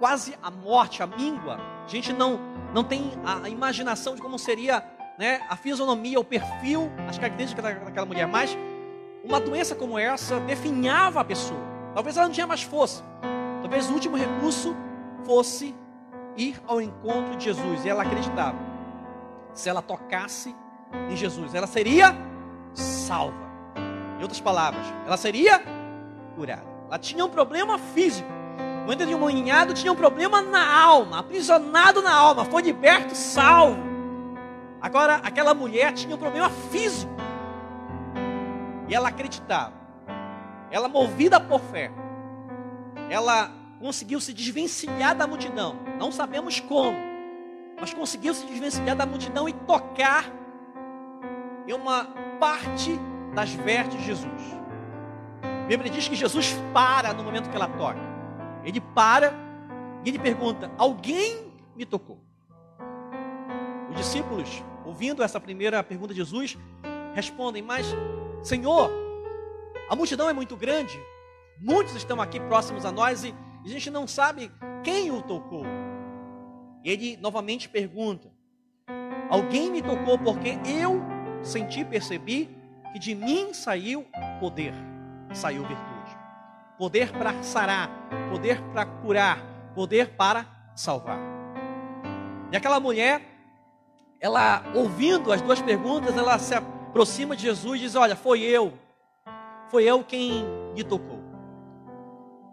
[0.00, 1.60] quase à morte, à míngua.
[1.84, 2.40] A gente não,
[2.74, 4.82] não tem a imaginação de como seria
[5.18, 8.56] né, a fisionomia, o perfil, as características daquela mulher, mas
[9.22, 11.60] uma doença como essa definhava a pessoa.
[11.94, 13.04] Talvez ela não tinha mais força.
[13.60, 14.74] Talvez o último recurso
[15.24, 15.74] fosse
[16.34, 17.84] ir ao encontro de Jesus.
[17.84, 18.58] E ela acreditava.
[19.52, 20.56] Se ela tocasse
[21.10, 22.16] em Jesus, ela seria
[22.72, 23.50] salva.
[24.18, 25.60] Em outras palavras, ela seria
[26.34, 26.64] curada.
[26.88, 28.39] Ela tinha um problema físico.
[28.90, 33.78] O endemoniado tinha um problema na alma, aprisionado na alma, foi liberto, salvo.
[34.80, 37.12] Agora, aquela mulher tinha um problema físico.
[38.88, 39.74] E ela acreditava.
[40.72, 41.92] Ela, movida por fé,
[43.08, 45.76] ela conseguiu se desvencilhar da multidão.
[45.96, 46.98] Não sabemos como,
[47.80, 50.24] mas conseguiu se desvencilhar da multidão e tocar
[51.64, 52.08] em uma
[52.40, 52.98] parte
[53.36, 54.60] das vestes de Jesus.
[55.44, 58.09] A Bíblia diz que Jesus para no momento que ela toca.
[58.64, 59.32] Ele para
[60.04, 62.18] e ele pergunta: Alguém me tocou?
[63.90, 66.58] Os discípulos, ouvindo essa primeira pergunta de Jesus,
[67.14, 67.86] respondem: Mas,
[68.42, 68.90] Senhor,
[69.88, 70.98] a multidão é muito grande,
[71.58, 73.34] muitos estão aqui próximos a nós e
[73.64, 74.50] a gente não sabe
[74.82, 75.64] quem o tocou.
[76.84, 78.30] Ele novamente pergunta:
[79.28, 81.00] Alguém me tocou porque eu
[81.42, 82.48] senti, percebi
[82.92, 84.06] que de mim saiu
[84.40, 84.74] poder,
[85.32, 85.89] saiu virtude.
[86.80, 87.90] Poder para sarar,
[88.30, 89.38] poder para curar,
[89.74, 91.18] poder para salvar.
[92.50, 93.20] E aquela mulher,
[94.18, 98.72] ela ouvindo as duas perguntas, ela se aproxima de Jesus e diz: Olha, foi eu,
[99.68, 100.42] foi eu quem
[100.74, 101.20] me tocou.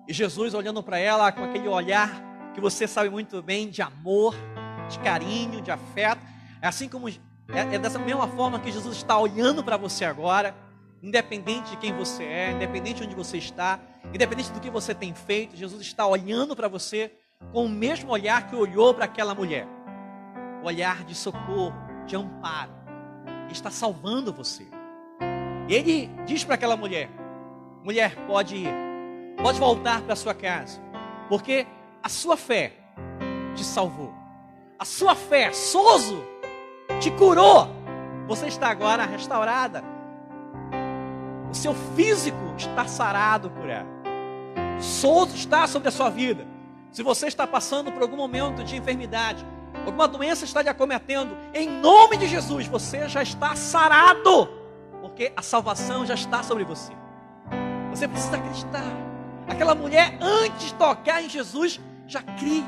[0.05, 2.11] E Jesus olhando para ela com aquele olhar
[2.53, 4.36] que você sabe muito bem de amor,
[4.89, 6.21] de carinho, de afeto,
[6.61, 7.15] é assim como é,
[7.55, 10.53] é dessa mesma forma que Jesus está olhando para você agora,
[11.02, 13.80] independente de quem você é, independente de onde você está,
[14.14, 17.12] independente do que você tem feito, Jesus está olhando para você
[17.52, 19.68] com o mesmo olhar que olhou para aquela mulher.
[20.64, 21.74] O olhar de socorro,
[22.06, 22.72] de amparo.
[23.52, 24.68] Está salvando você.
[25.68, 27.10] E ele diz para aquela mulher:
[27.84, 28.74] mulher, pode ir,
[29.41, 30.82] pode voltar para sua casa,
[31.30, 31.68] porque
[32.02, 32.74] a sua fé
[33.56, 34.14] te salvou.
[34.80, 36.24] A sua fé, Soso,
[37.00, 37.68] te curou.
[38.28, 39.84] Você está agora restaurada.
[41.50, 43.88] O seu físico está sarado, curado.
[44.80, 46.45] Souto está sobre a sua vida.
[46.91, 49.45] Se você está passando por algum momento de enfermidade,
[49.86, 54.50] alguma doença está lhe acometendo, em nome de Jesus, você já está sarado,
[55.02, 56.93] porque a salvação já está sobre você.
[57.91, 58.84] Você precisa acreditar.
[59.48, 62.66] Aquela mulher, antes de tocar em Jesus, já cria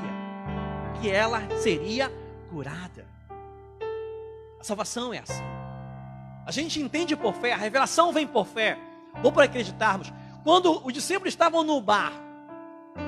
[1.00, 2.12] que ela seria
[2.50, 3.06] curada.
[4.60, 5.59] A salvação é assim.
[6.50, 8.76] A gente entende por fé, a revelação vem por fé,
[9.24, 10.12] ou por acreditarmos.
[10.44, 12.12] Quando os discípulos estavam no bar,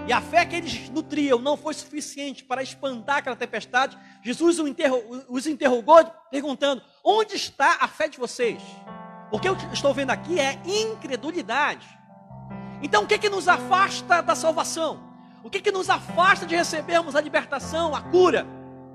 [0.05, 4.59] e a fé que eles nutriam não foi suficiente para espantar aquela tempestade, Jesus
[5.27, 8.61] os interrogou, perguntando: Onde está a fé de vocês?
[9.31, 11.87] O que eu estou vendo aqui é incredulidade.
[12.79, 15.01] Então, o que, que nos afasta da salvação?
[15.43, 18.45] O que, que nos afasta de recebermos a libertação, a cura?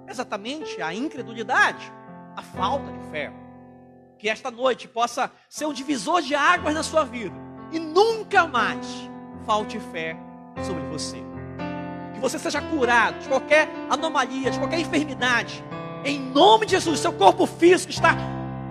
[0.06, 1.92] Exatamente a incredulidade
[2.36, 3.45] a falta de fé.
[4.18, 7.34] Que esta noite possa ser um divisor de águas na sua vida
[7.70, 8.86] e nunca mais
[9.44, 10.16] falte fé
[10.64, 11.18] sobre você.
[12.14, 15.62] Que você seja curado de qualquer anomalia, de qualquer enfermidade.
[16.04, 18.16] Em nome de Jesus, seu corpo físico está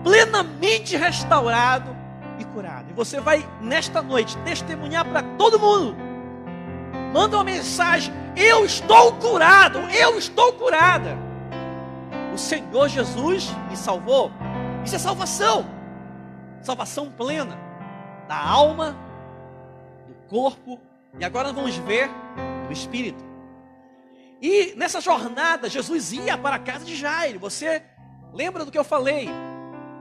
[0.04, 1.96] plenamente restaurado
[2.40, 2.90] e curado.
[2.90, 5.96] E você vai nesta noite testemunhar para todo mundo.
[7.14, 11.26] Manda uma mensagem: Eu estou curado, eu estou curada
[12.36, 14.30] o Senhor Jesus me salvou.
[14.86, 15.66] Isso é salvação.
[16.62, 17.58] Salvação plena
[18.28, 18.96] da alma,
[20.08, 20.80] do corpo
[21.20, 22.08] e agora vamos ver
[22.68, 23.24] do espírito.
[24.40, 27.40] E nessa jornada, Jesus ia para a casa de Jairo.
[27.40, 27.84] Você
[28.32, 29.28] lembra do que eu falei?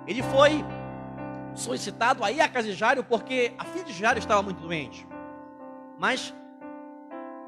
[0.06, 0.62] Ele foi
[1.54, 5.06] solicitado a ir à casa de Jairo porque a filha de Jairo estava muito doente.
[5.98, 6.34] Mas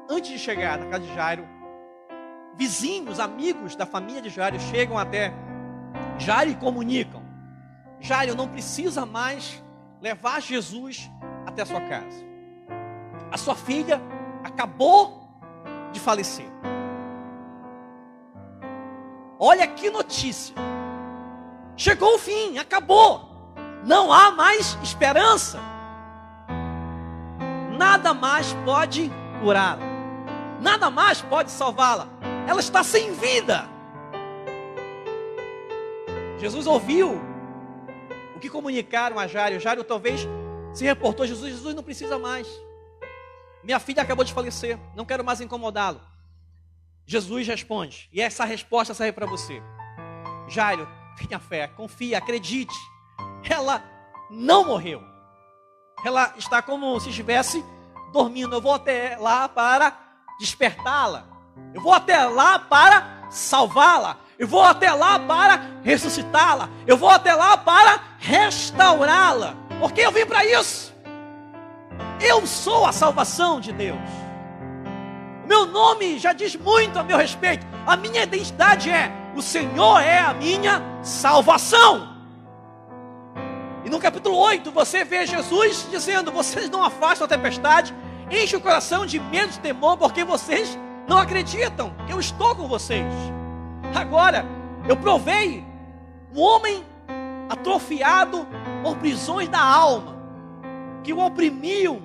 [0.09, 1.47] antes de chegar na casa de Jairo,
[2.55, 5.31] vizinhos, amigos da família de Jairo chegam até
[6.17, 7.16] Jairo e comunicam:
[7.99, 9.63] Jairo não precisa mais
[10.01, 11.09] levar Jesus
[11.45, 12.25] até a sua casa.
[13.31, 14.01] A sua filha
[14.43, 15.29] acabou
[15.91, 16.47] de falecer.
[19.39, 20.55] Olha que notícia.
[21.75, 23.53] Chegou o fim, acabou.
[23.83, 25.59] Não há mais esperança.
[27.77, 29.85] Nada mais pode curá-la.
[30.59, 32.17] Nada mais pode salvá-la
[32.47, 33.67] ela está sem vida.
[36.39, 37.19] Jesus ouviu
[38.37, 39.59] o que comunicaram a Jário.
[39.59, 40.27] Jário talvez
[40.73, 42.47] se reportou: Jesus, Jesus não precisa mais.
[43.63, 45.99] Minha filha acabou de falecer, não quero mais incomodá-lo.
[47.05, 49.61] Jesus responde, e essa resposta serve para você.
[50.47, 52.75] Jairo, tenha fé, confia, acredite.
[53.49, 53.83] Ela
[54.29, 55.01] não morreu.
[56.05, 57.63] Ela está como se estivesse
[58.13, 58.55] dormindo.
[58.55, 59.97] Eu vou até lá para
[60.39, 61.27] despertá-la.
[61.73, 64.19] Eu vou até lá para salvá-la.
[64.39, 66.69] Eu vou até lá para ressuscitá-la.
[66.85, 69.55] Eu vou até lá para restaurá-la.
[69.79, 70.93] Porque eu vim para isso.
[72.21, 73.99] Eu sou a salvação de Deus.
[75.45, 77.65] Meu nome já diz muito a meu respeito.
[77.85, 82.15] A minha identidade é: o Senhor é a minha salvação.
[83.85, 87.95] E no capítulo 8 você vê Jesus dizendo: Vocês não afastam a tempestade,
[88.29, 90.77] enche o coração de medo e temor, porque vocês
[91.07, 93.05] não acreditam eu estou com vocês.
[93.95, 94.45] Agora,
[94.87, 95.63] eu provei
[96.33, 96.83] um homem
[97.49, 98.47] atrofiado
[98.83, 100.15] por prisões da alma,
[101.03, 102.01] que o oprimiam,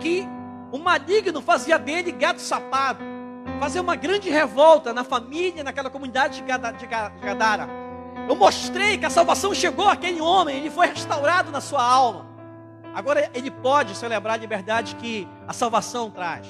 [0.00, 0.28] que
[0.70, 3.00] o maligno fazia dele gato sapato,
[3.58, 6.86] fazia uma grande revolta na família, naquela comunidade de
[7.20, 7.68] Gadara.
[8.28, 12.26] Eu mostrei que a salvação chegou àquele homem, ele foi restaurado na sua alma.
[12.94, 16.46] Agora ele pode celebrar a liberdade que a salvação traz.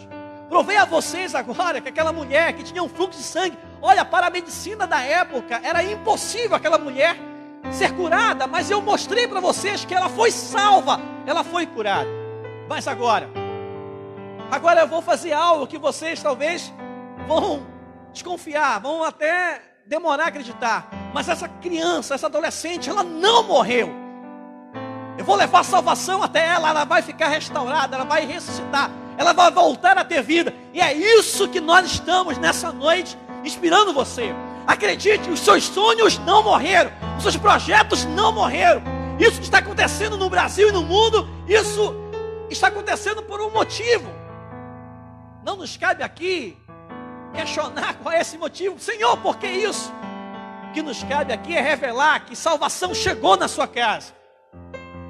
[0.49, 4.26] Provei a vocês agora que aquela mulher que tinha um fluxo de sangue, olha, para
[4.26, 7.16] a medicina da época, era impossível aquela mulher
[7.72, 12.09] ser curada, mas eu mostrei para vocês que ela foi salva, ela foi curada.
[12.68, 13.29] Mas agora,
[14.51, 16.72] agora eu vou fazer algo que vocês talvez
[17.26, 17.66] vão
[18.12, 20.89] desconfiar, vão até demorar a acreditar.
[21.12, 23.91] Mas essa criança, essa adolescente, ela não morreu.
[25.16, 29.51] Eu vou levar salvação até ela, ela vai ficar restaurada, ela vai ressuscitar, ela vai
[29.51, 30.55] voltar a ter vida.
[30.72, 34.34] E é isso que nós estamos nessa noite inspirando você.
[34.66, 38.82] Acredite, os seus sonhos não morreram, os seus projetos não morreram.
[39.18, 41.95] Isso que está acontecendo no Brasil e no mundo, isso
[42.51, 44.07] está acontecendo por um motivo.
[45.43, 46.57] Não nos cabe aqui
[47.32, 48.78] questionar qual é esse motivo.
[48.78, 49.93] Senhor, por que isso?
[50.68, 54.12] O que nos cabe aqui é revelar que salvação chegou na sua casa.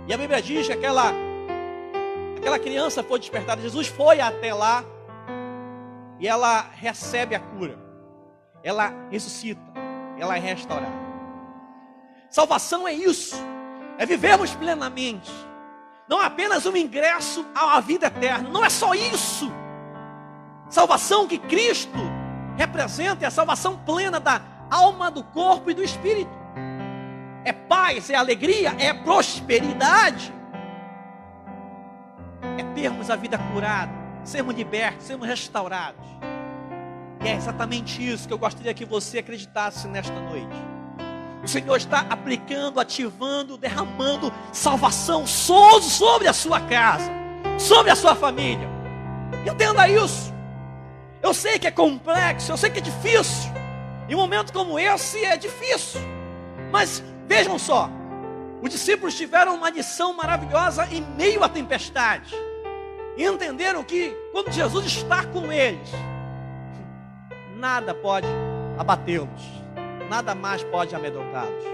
[0.06, 1.12] E a Bíblia diz que aquela,
[2.36, 3.60] aquela criança foi despertada.
[3.60, 4.84] Jesus foi até lá
[6.18, 7.87] e ela recebe a cura.
[8.62, 9.60] Ela ressuscita.
[10.18, 11.08] Ela é restaurada.
[12.30, 13.36] Salvação é isso.
[13.96, 15.30] É vivermos plenamente.
[16.08, 18.48] Não é apenas um ingresso à vida eterna.
[18.48, 19.50] Não é só isso.
[20.68, 21.98] Salvação que Cristo
[22.56, 24.40] representa é a salvação plena da
[24.70, 26.30] alma, do corpo e do espírito.
[27.44, 30.32] É paz, é alegria, é prosperidade.
[32.58, 33.92] É termos a vida curada,
[34.24, 36.04] sermos libertos, sermos restaurados.
[37.24, 40.56] E é exatamente isso que eu gostaria que você acreditasse nesta noite.
[41.42, 47.10] O Senhor está aplicando, ativando, derramando salvação sobre a sua casa,
[47.58, 48.68] sobre a sua família.
[49.46, 50.32] Entenda isso.
[51.22, 53.50] Eu sei que é complexo, eu sei que é difícil.
[54.08, 56.00] E um momento como esse é difícil.
[56.70, 57.90] Mas vejam só,
[58.62, 62.34] os discípulos tiveram uma lição maravilhosa em meio à tempestade.
[63.16, 65.90] E entenderam que quando Jesus está com eles,
[67.58, 68.28] nada pode
[68.78, 69.42] abatê-los,
[70.08, 71.64] nada mais pode amedrontá-los.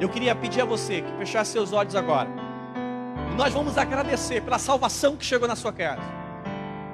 [0.00, 2.28] Eu queria pedir a você que fechasse seus olhos agora.
[3.30, 6.02] E nós vamos agradecer pela salvação que chegou na sua casa.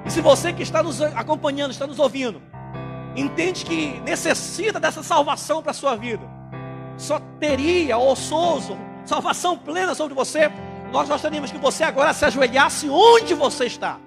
[0.05, 2.41] E se você que está nos acompanhando, está nos ouvindo,
[3.15, 6.23] entende que necessita dessa salvação para a sua vida,
[6.95, 10.49] só teria ouçoso salvação plena sobre você,
[10.91, 13.97] nós gostaríamos que você agora se ajoelhasse onde você está.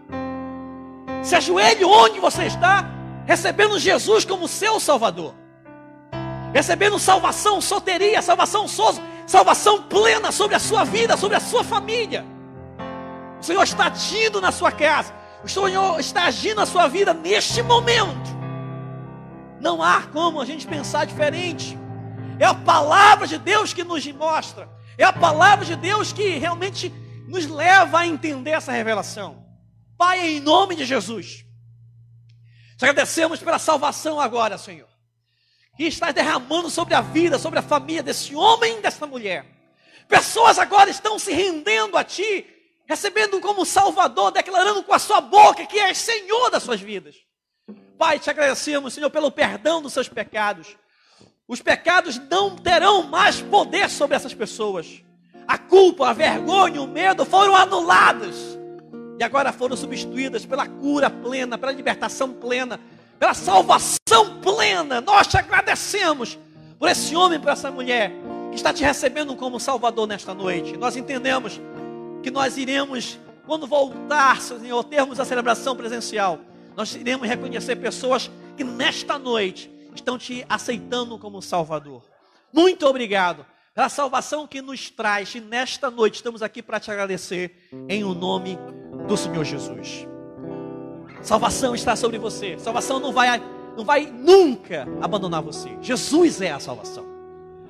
[1.22, 2.95] Se ajoelhe onde você está,
[3.26, 5.34] recebendo Jesus como seu Salvador.
[6.54, 8.66] Recebendo salvação, soteria, salvação
[9.26, 12.24] salvação plena sobre a sua vida, sobre a sua família.
[13.40, 15.12] O Senhor está agindo na sua casa.
[15.44, 18.36] O Senhor está agindo na sua vida neste momento.
[19.60, 21.78] Não há como a gente pensar diferente.
[22.38, 24.68] É a palavra de Deus que nos mostra.
[24.96, 26.92] É a palavra de Deus que realmente
[27.26, 29.44] nos leva a entender essa revelação.
[29.98, 31.45] Pai, em nome de Jesus,
[32.76, 34.88] te agradecemos pela salvação agora, Senhor.
[35.76, 39.46] Que estás derramando sobre a vida, sobre a família desse homem e dessa mulher.
[40.08, 42.46] Pessoas agora estão se rendendo a Ti,
[42.86, 47.16] recebendo como Salvador, declarando com a sua boca que és Senhor das suas vidas.
[47.98, 50.76] Pai, te agradecemos, Senhor, pelo perdão dos seus pecados.
[51.48, 55.02] Os pecados não terão mais poder sobre essas pessoas.
[55.48, 58.55] A culpa, a vergonha, o medo foram anuladas.
[59.18, 62.80] E agora foram substituídas pela cura plena, pela libertação plena,
[63.18, 65.00] pela salvação plena.
[65.00, 66.38] Nós te agradecemos
[66.78, 68.12] por esse homem, por essa mulher
[68.50, 70.76] que está te recebendo como Salvador nesta noite.
[70.76, 71.60] Nós entendemos
[72.22, 76.40] que nós iremos, quando voltar, Senhor, termos a celebração presencial
[76.76, 82.04] nós iremos reconhecer pessoas que nesta noite estão te aceitando como Salvador.
[82.52, 87.66] Muito obrigado pela salvação que nos traz e nesta noite estamos aqui para te agradecer
[87.88, 88.58] em o nome
[89.06, 90.06] do Senhor Jesus.
[91.22, 92.58] Salvação está sobre você.
[92.58, 93.42] Salvação não vai,
[93.76, 95.76] não vai nunca abandonar você.
[95.80, 97.04] Jesus é a salvação.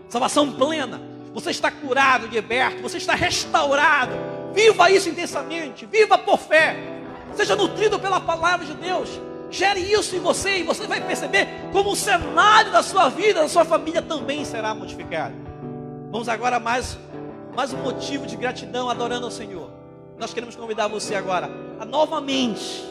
[0.09, 1.01] Salvação plena.
[1.32, 4.12] Você está curado, liberto, você está restaurado.
[4.55, 6.76] Viva isso intensamente, viva por fé.
[7.34, 9.20] Seja nutrido pela palavra de Deus.
[9.51, 13.49] Gere isso em você e você vai perceber como o cenário da sua vida, da
[13.49, 15.34] sua família também será modificado.
[16.11, 16.99] Vamos agora mais
[17.55, 19.70] mais um motivo de gratidão adorando ao Senhor.
[20.19, 22.85] Nós queremos convidar você agora a novamente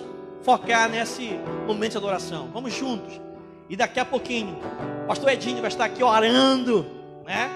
[0.44, 2.50] focar nesse momento de adoração.
[2.54, 3.20] Vamos juntos.
[3.68, 4.60] E daqui a pouquinho,
[5.04, 6.86] o pastor Edinho vai estar aqui orando,
[7.26, 7.50] né?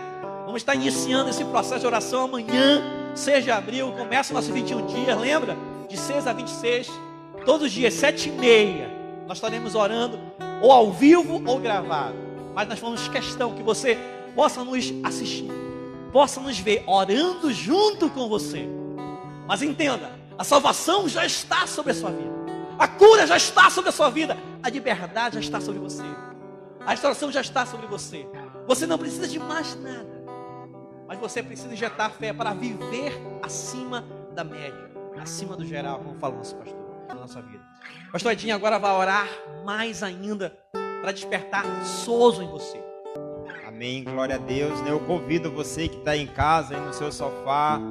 [0.43, 2.81] Vamos estar iniciando esse processo de oração amanhã,
[3.13, 5.55] 6 de abril, começa nossos 21 dias, lembra?
[5.87, 6.89] De 6 a 26,
[7.45, 8.89] todos os dias, 7 e meia,
[9.27, 10.17] nós estaremos orando,
[10.63, 12.15] ou ao vivo ou gravado.
[12.55, 13.95] Mas nós vamos questão que você
[14.35, 15.51] possa nos assistir,
[16.11, 18.78] possa nos ver orando junto com você.
[19.49, 22.31] Mas entenda, a salvação já está sobre a sua vida.
[22.77, 24.37] A cura já está sobre a sua vida.
[24.61, 26.03] A liberdade já está sobre você.
[26.85, 28.27] A restauração já está sobre você.
[28.67, 30.07] Você não precisa de mais nada.
[31.07, 36.35] Mas você precisa injetar fé para viver acima da média, acima do geral, como fala
[36.35, 36.77] o nosso pastor,
[37.07, 37.65] na nossa vida.
[38.11, 39.27] Pastor Edinho agora vai orar
[39.65, 40.55] mais ainda
[41.01, 42.79] para despertar sozo em você.
[43.67, 44.79] Amém, glória a Deus.
[44.85, 47.81] Eu convido você que está em casa, aí no seu sofá,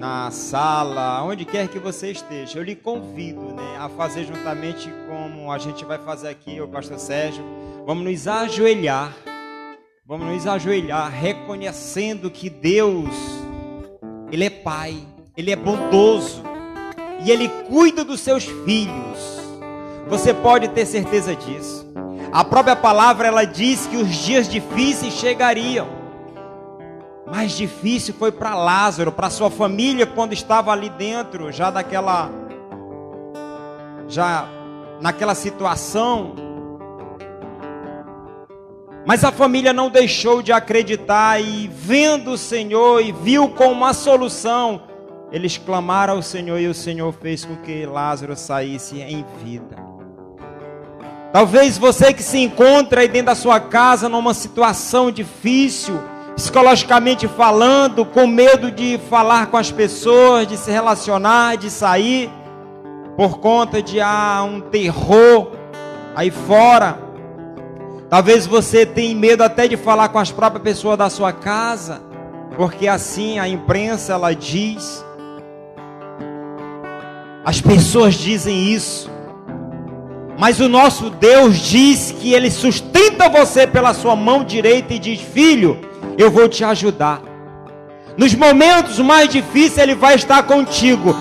[0.00, 5.52] na sala, onde quer que você esteja, eu lhe convido né, a fazer juntamente como
[5.52, 7.44] a gente vai fazer aqui, o pastor Sérgio.
[7.86, 9.14] Vamos nos ajoelhar,
[10.06, 13.10] vamos nos ajoelhar, reconhecendo que Deus,
[14.32, 14.96] Ele é Pai,
[15.36, 16.42] Ele é bondoso
[17.22, 19.38] e Ele cuida dos seus filhos.
[20.08, 21.86] Você pode ter certeza disso.
[22.32, 25.99] A própria palavra ela diz que os dias difíceis chegariam
[27.30, 32.30] mais difícil foi para Lázaro, para sua família, quando estava ali dentro, já daquela.
[34.08, 34.48] já
[35.00, 36.34] naquela situação.
[39.06, 43.94] Mas a família não deixou de acreditar e, vendo o Senhor e viu como uma
[43.94, 44.82] solução,
[45.32, 49.76] eles clamaram ao Senhor e o Senhor fez com que Lázaro saísse em vida.
[51.32, 55.94] Talvez você que se encontra aí dentro da sua casa numa situação difícil,
[56.40, 62.30] psicologicamente falando, com medo de falar com as pessoas, de se relacionar, de sair,
[63.14, 65.52] por conta de ah, um terror
[66.16, 66.98] aí fora.
[68.08, 72.00] Talvez você tenha medo até de falar com as próprias pessoas da sua casa,
[72.56, 75.04] porque assim a imprensa ela diz.
[77.44, 79.10] As pessoas dizem isso.
[80.38, 85.20] Mas o nosso Deus diz que ele sustenta você pela sua mão direita e diz:
[85.20, 85.89] "Filho,
[86.22, 87.22] eu vou te ajudar.
[88.16, 91.16] Nos momentos mais difíceis, Ele vai estar contigo.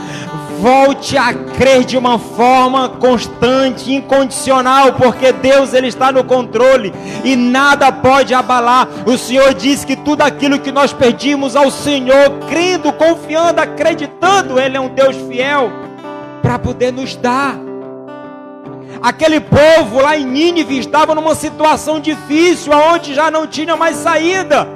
[0.59, 6.93] Volte a crer de uma forma constante, incondicional, porque Deus ele está no controle
[7.23, 8.89] e nada pode abalar.
[9.05, 14.75] O Senhor diz que tudo aquilo que nós pedimos ao Senhor, crendo, confiando, acreditando, Ele
[14.75, 15.71] é um Deus fiel
[16.41, 17.57] para poder nos dar.
[19.01, 24.67] Aquele povo lá em Nínive estava numa situação difícil, aonde já não tinha mais saída.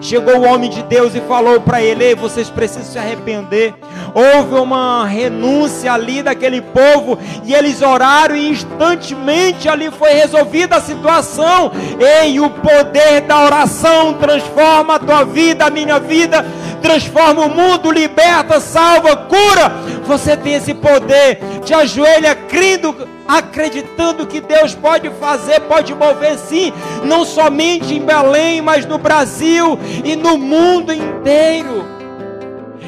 [0.00, 3.74] Chegou o homem de Deus e falou para ele: Ei, vocês precisam se arrepender.
[4.14, 10.80] Houve uma renúncia ali daquele povo e eles oraram e instantemente ali foi resolvida a
[10.80, 11.70] situação.
[11.98, 16.44] Ei, o poder da oração transforma a tua vida, a minha vida,
[16.78, 19.70] transforma o mundo, liberta, salva, cura.
[20.06, 21.38] Você tem esse poder.
[21.64, 26.72] Te ajoelha crendo acreditando que Deus pode fazer, pode mover sim,
[27.04, 31.84] não somente em Belém, mas no Brasil e no mundo inteiro.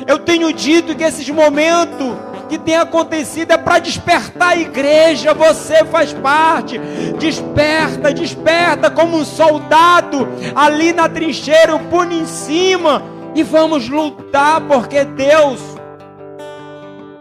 [0.07, 2.17] Eu tenho dito que esses momentos
[2.49, 6.79] que tem acontecido é para despertar a igreja, você faz parte.
[7.19, 13.05] Desperta, desperta como um soldado ali na trincheira, o punho em cima,
[13.35, 15.61] e vamos lutar porque Deus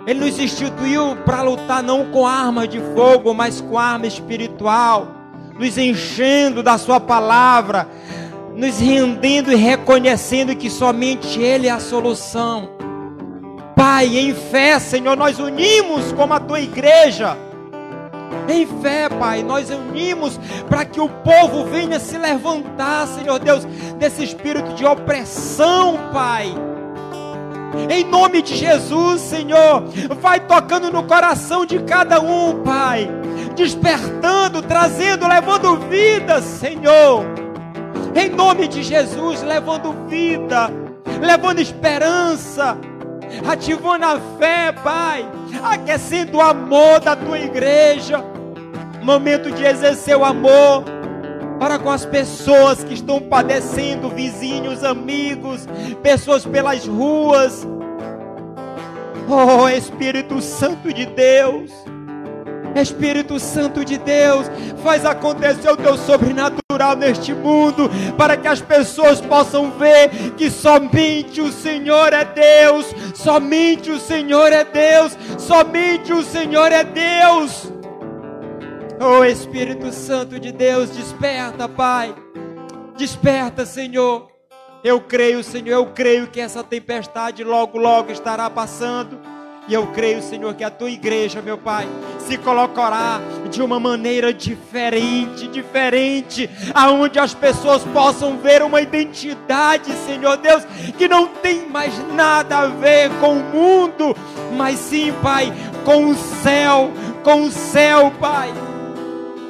[0.09, 5.07] ele nos instituiu para lutar não com arma de fogo, mas com arma espiritual,
[5.59, 7.87] nos enchendo da Sua palavra,
[8.55, 12.69] nos rendendo e reconhecendo que somente Ele é a solução.
[13.75, 17.37] Pai, em fé, Senhor, nós unimos como a Tua igreja.
[18.47, 23.65] Em fé, Pai, nós unimos para que o povo venha se levantar, Senhor Deus,
[23.97, 26.53] desse espírito de opressão, Pai
[27.89, 29.83] em nome de Jesus, Senhor,
[30.19, 33.09] vai tocando no coração de cada um, Pai,
[33.55, 37.23] despertando, trazendo, levando vida, Senhor.
[38.15, 40.69] Em nome de Jesus, levando vida,
[41.21, 42.77] levando esperança,
[43.47, 45.25] ativando a fé, Pai,
[45.63, 48.23] aquecendo o amor da tua igreja.
[49.01, 50.83] Momento de exercer o amor
[51.59, 55.67] para com as pessoas que estão padecendo, vizinhos, amigos,
[56.01, 57.67] pessoas pelas ruas.
[59.27, 61.71] Oh, Espírito Santo de Deus.
[62.75, 64.47] Espírito Santo de Deus,
[64.83, 71.41] faz acontecer o teu sobrenatural neste mundo, para que as pessoas possam ver que somente
[71.41, 77.71] o Senhor é Deus, somente o Senhor é Deus, somente o Senhor é Deus.
[79.01, 82.13] Oh Espírito Santo de Deus, desperta, Pai,
[82.97, 84.27] desperta, Senhor.
[84.83, 89.19] Eu creio, Senhor, eu creio que essa tempestade logo, logo estará passando.
[89.69, 94.33] E eu creio, Senhor, que a tua igreja, meu Pai, se colocará de uma maneira
[94.33, 100.65] diferente, diferente, aonde as pessoas possam ver uma identidade, Senhor Deus,
[100.97, 104.17] que não tem mais nada a ver com o mundo,
[104.57, 105.53] mas sim, Pai,
[105.85, 106.91] com o céu,
[107.23, 108.51] com o céu, Pai.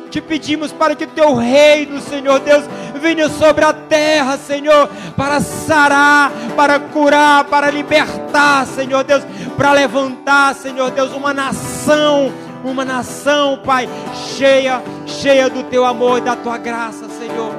[0.09, 2.65] Te pedimos para que teu reino, Senhor Deus,
[2.99, 9.23] venha sobre a terra, Senhor, para sarar, para curar, para libertar, Senhor Deus,
[9.55, 12.31] para levantar, Senhor Deus, uma nação,
[12.63, 13.87] uma nação, Pai,
[14.35, 17.53] cheia, cheia do teu amor e da tua graça, Senhor.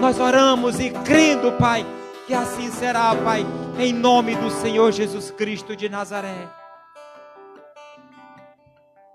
[0.00, 1.86] Nós oramos e crendo, Pai,
[2.26, 3.46] que assim será, Pai,
[3.78, 6.48] em nome do Senhor Jesus Cristo de Nazaré.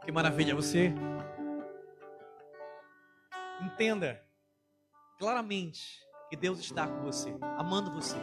[0.04, 0.92] Que maravilha, você
[3.62, 4.20] Entenda
[5.20, 6.00] claramente
[6.30, 8.18] que Deus está com você, amando você.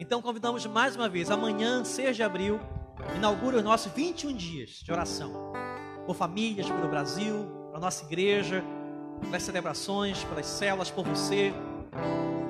[0.00, 2.58] Então convidamos mais uma vez, amanhã, 6 de abril,
[3.14, 5.52] inaugura os nossos 21 dias de oração.
[6.06, 8.64] Por famílias, pelo Brasil, para a nossa igreja,
[9.20, 11.52] pelas celebrações, pelas células, por você.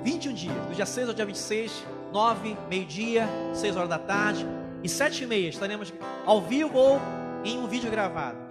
[0.02, 4.46] 21 dias, do dia 6 ao dia 26, 9, meio-dia, 6 horas da tarde.
[4.82, 5.92] E 7 e meia estaremos
[6.24, 6.98] ao vivo ou
[7.44, 8.43] em um vídeo gravado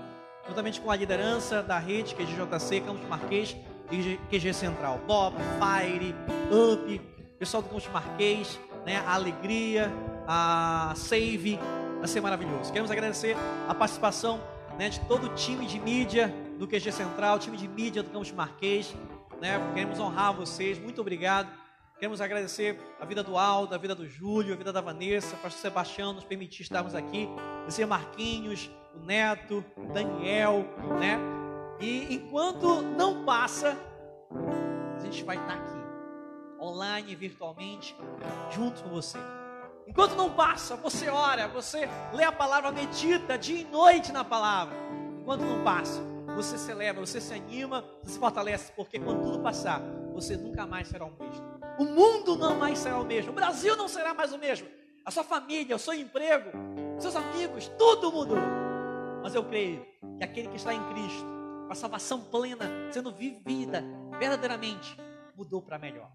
[0.48, 3.56] juntamente com a liderança da rede QGJC, Campos Marquês
[3.92, 5.00] e QG Central.
[5.08, 6.16] Bob, Fire,
[6.52, 7.02] Up,
[7.40, 9.92] pessoal do Campos Marquês, né, a Alegria,
[10.28, 11.60] a Save,
[12.00, 12.72] vai ser maravilhoso.
[12.72, 13.36] Queremos agradecer
[13.68, 14.42] a participação
[14.78, 18.32] né, de todo o time de mídia do QG Central, time de mídia do Campos
[18.32, 18.94] Marquês.
[19.42, 21.50] Né, queremos honrar vocês, muito obrigado.
[21.98, 25.62] Queremos agradecer a vida do Aldo, a vida do Júlio, a vida da Vanessa, pastor
[25.62, 27.30] Sebastião nos permitir estarmos aqui,
[27.60, 29.64] agradecer Marquinhos, o Neto,
[29.94, 30.66] Daniel,
[31.00, 31.20] né?
[31.80, 33.78] E enquanto não passa,
[34.96, 35.84] a gente vai estar aqui,
[36.60, 37.96] online, virtualmente,
[38.52, 39.18] junto com você.
[39.86, 44.76] Enquanto não passa, você ora, você lê a palavra, medita dia e noite na palavra.
[45.20, 46.02] Enquanto não passa,
[46.36, 49.82] você celebra, você se anima, você se fortalece, porque quando tudo passar,
[50.14, 51.60] você nunca mais será o mesmo.
[51.78, 54.68] O mundo não mais será o mesmo, o Brasil não será mais o mesmo.
[55.06, 56.52] A sua família, o seu emprego,
[56.98, 58.63] seus amigos, tudo mudou.
[59.24, 59.86] Mas eu creio
[60.18, 61.26] que aquele que está em Cristo,
[61.66, 63.82] com a salvação plena, sendo vivida
[64.20, 64.98] verdadeiramente,
[65.36, 66.12] mudou para melhor.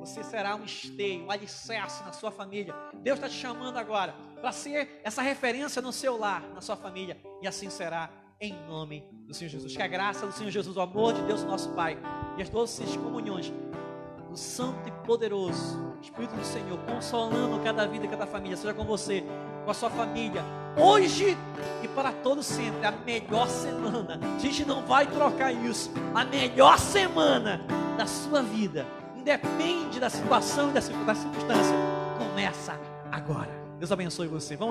[0.00, 2.74] Você será um esteio, um alicerce na sua família.
[2.94, 7.16] Deus está te chamando agora para ser essa referência no seu lar, na sua família.
[7.40, 8.10] E assim será
[8.40, 9.74] em nome do Senhor Jesus.
[9.74, 11.96] Que a graça do Senhor Jesus, o amor de Deus, nosso Pai,
[12.36, 13.52] e as doces comunhões
[14.28, 18.84] do Santo e Poderoso Espírito do Senhor, consolando cada vida e cada família, seja com
[18.84, 19.24] você,
[19.66, 20.44] com a sua família,
[20.76, 21.36] hoje
[21.82, 24.20] e para todo sempre, a melhor semana.
[24.36, 25.90] A gente não vai trocar isso.
[26.14, 27.60] A melhor semana
[27.98, 28.86] da sua vida,
[29.16, 31.74] independe da situação e da circunstância,
[32.16, 32.78] começa
[33.10, 33.50] agora.
[33.76, 34.54] Deus abençoe você.
[34.54, 34.64] Vamos